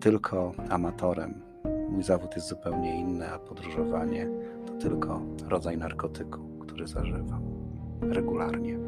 tylko 0.00 0.52
amatorem 0.68 1.47
Mój 1.88 2.02
zawód 2.02 2.36
jest 2.36 2.48
zupełnie 2.48 3.00
inny, 3.00 3.28
a 3.30 3.38
podróżowanie 3.38 4.28
to 4.66 4.72
tylko 4.72 5.22
rodzaj 5.48 5.78
narkotyku, 5.78 6.58
który 6.60 6.86
zażywam 6.86 7.42
regularnie. 8.00 8.78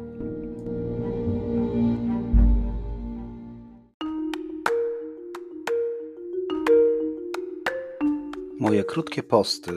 Moje 8.59 8.83
krótkie 8.83 9.23
posty 9.23 9.71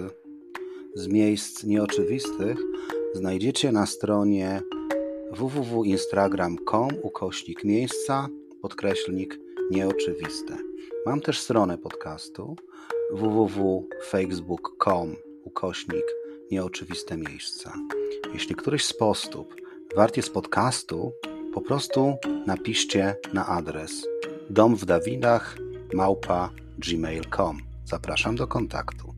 z 0.95 1.09
miejsc 1.09 1.65
nieoczywistych 1.65 2.59
znajdziecie 3.15 3.73
na 3.73 3.87
stronie 3.87 4.63
www.instagram.com 5.33 6.89
ukośnik 7.03 7.65
miejsca 7.65 8.29
podkreślnik 8.63 9.39
nieoczywiste. 9.71 10.57
Mam 11.07 11.21
też 11.21 11.41
stronę 11.41 11.79
podcastu 11.79 12.57
www.facebook.com 13.11 15.17
ukośnik 15.45 16.05
nieoczywiste 16.51 17.17
miejsca. 17.17 17.73
Jeśli 18.35 18.55
któryś 18.55 18.85
z 18.85 18.93
postów 18.93 19.47
wart 19.97 20.17
jest 20.17 20.33
podcastu, 20.33 21.13
po 21.55 21.61
prostu 21.61 22.17
napiszcie 22.47 23.17
na 23.33 23.47
adres 23.47 24.07
dom 24.51 24.77
w 24.77 24.85
małpa 25.95 26.51
gmail.com. 26.79 27.59
Zapraszam 27.85 28.37
do 28.37 28.47
kontaktu. 28.47 29.14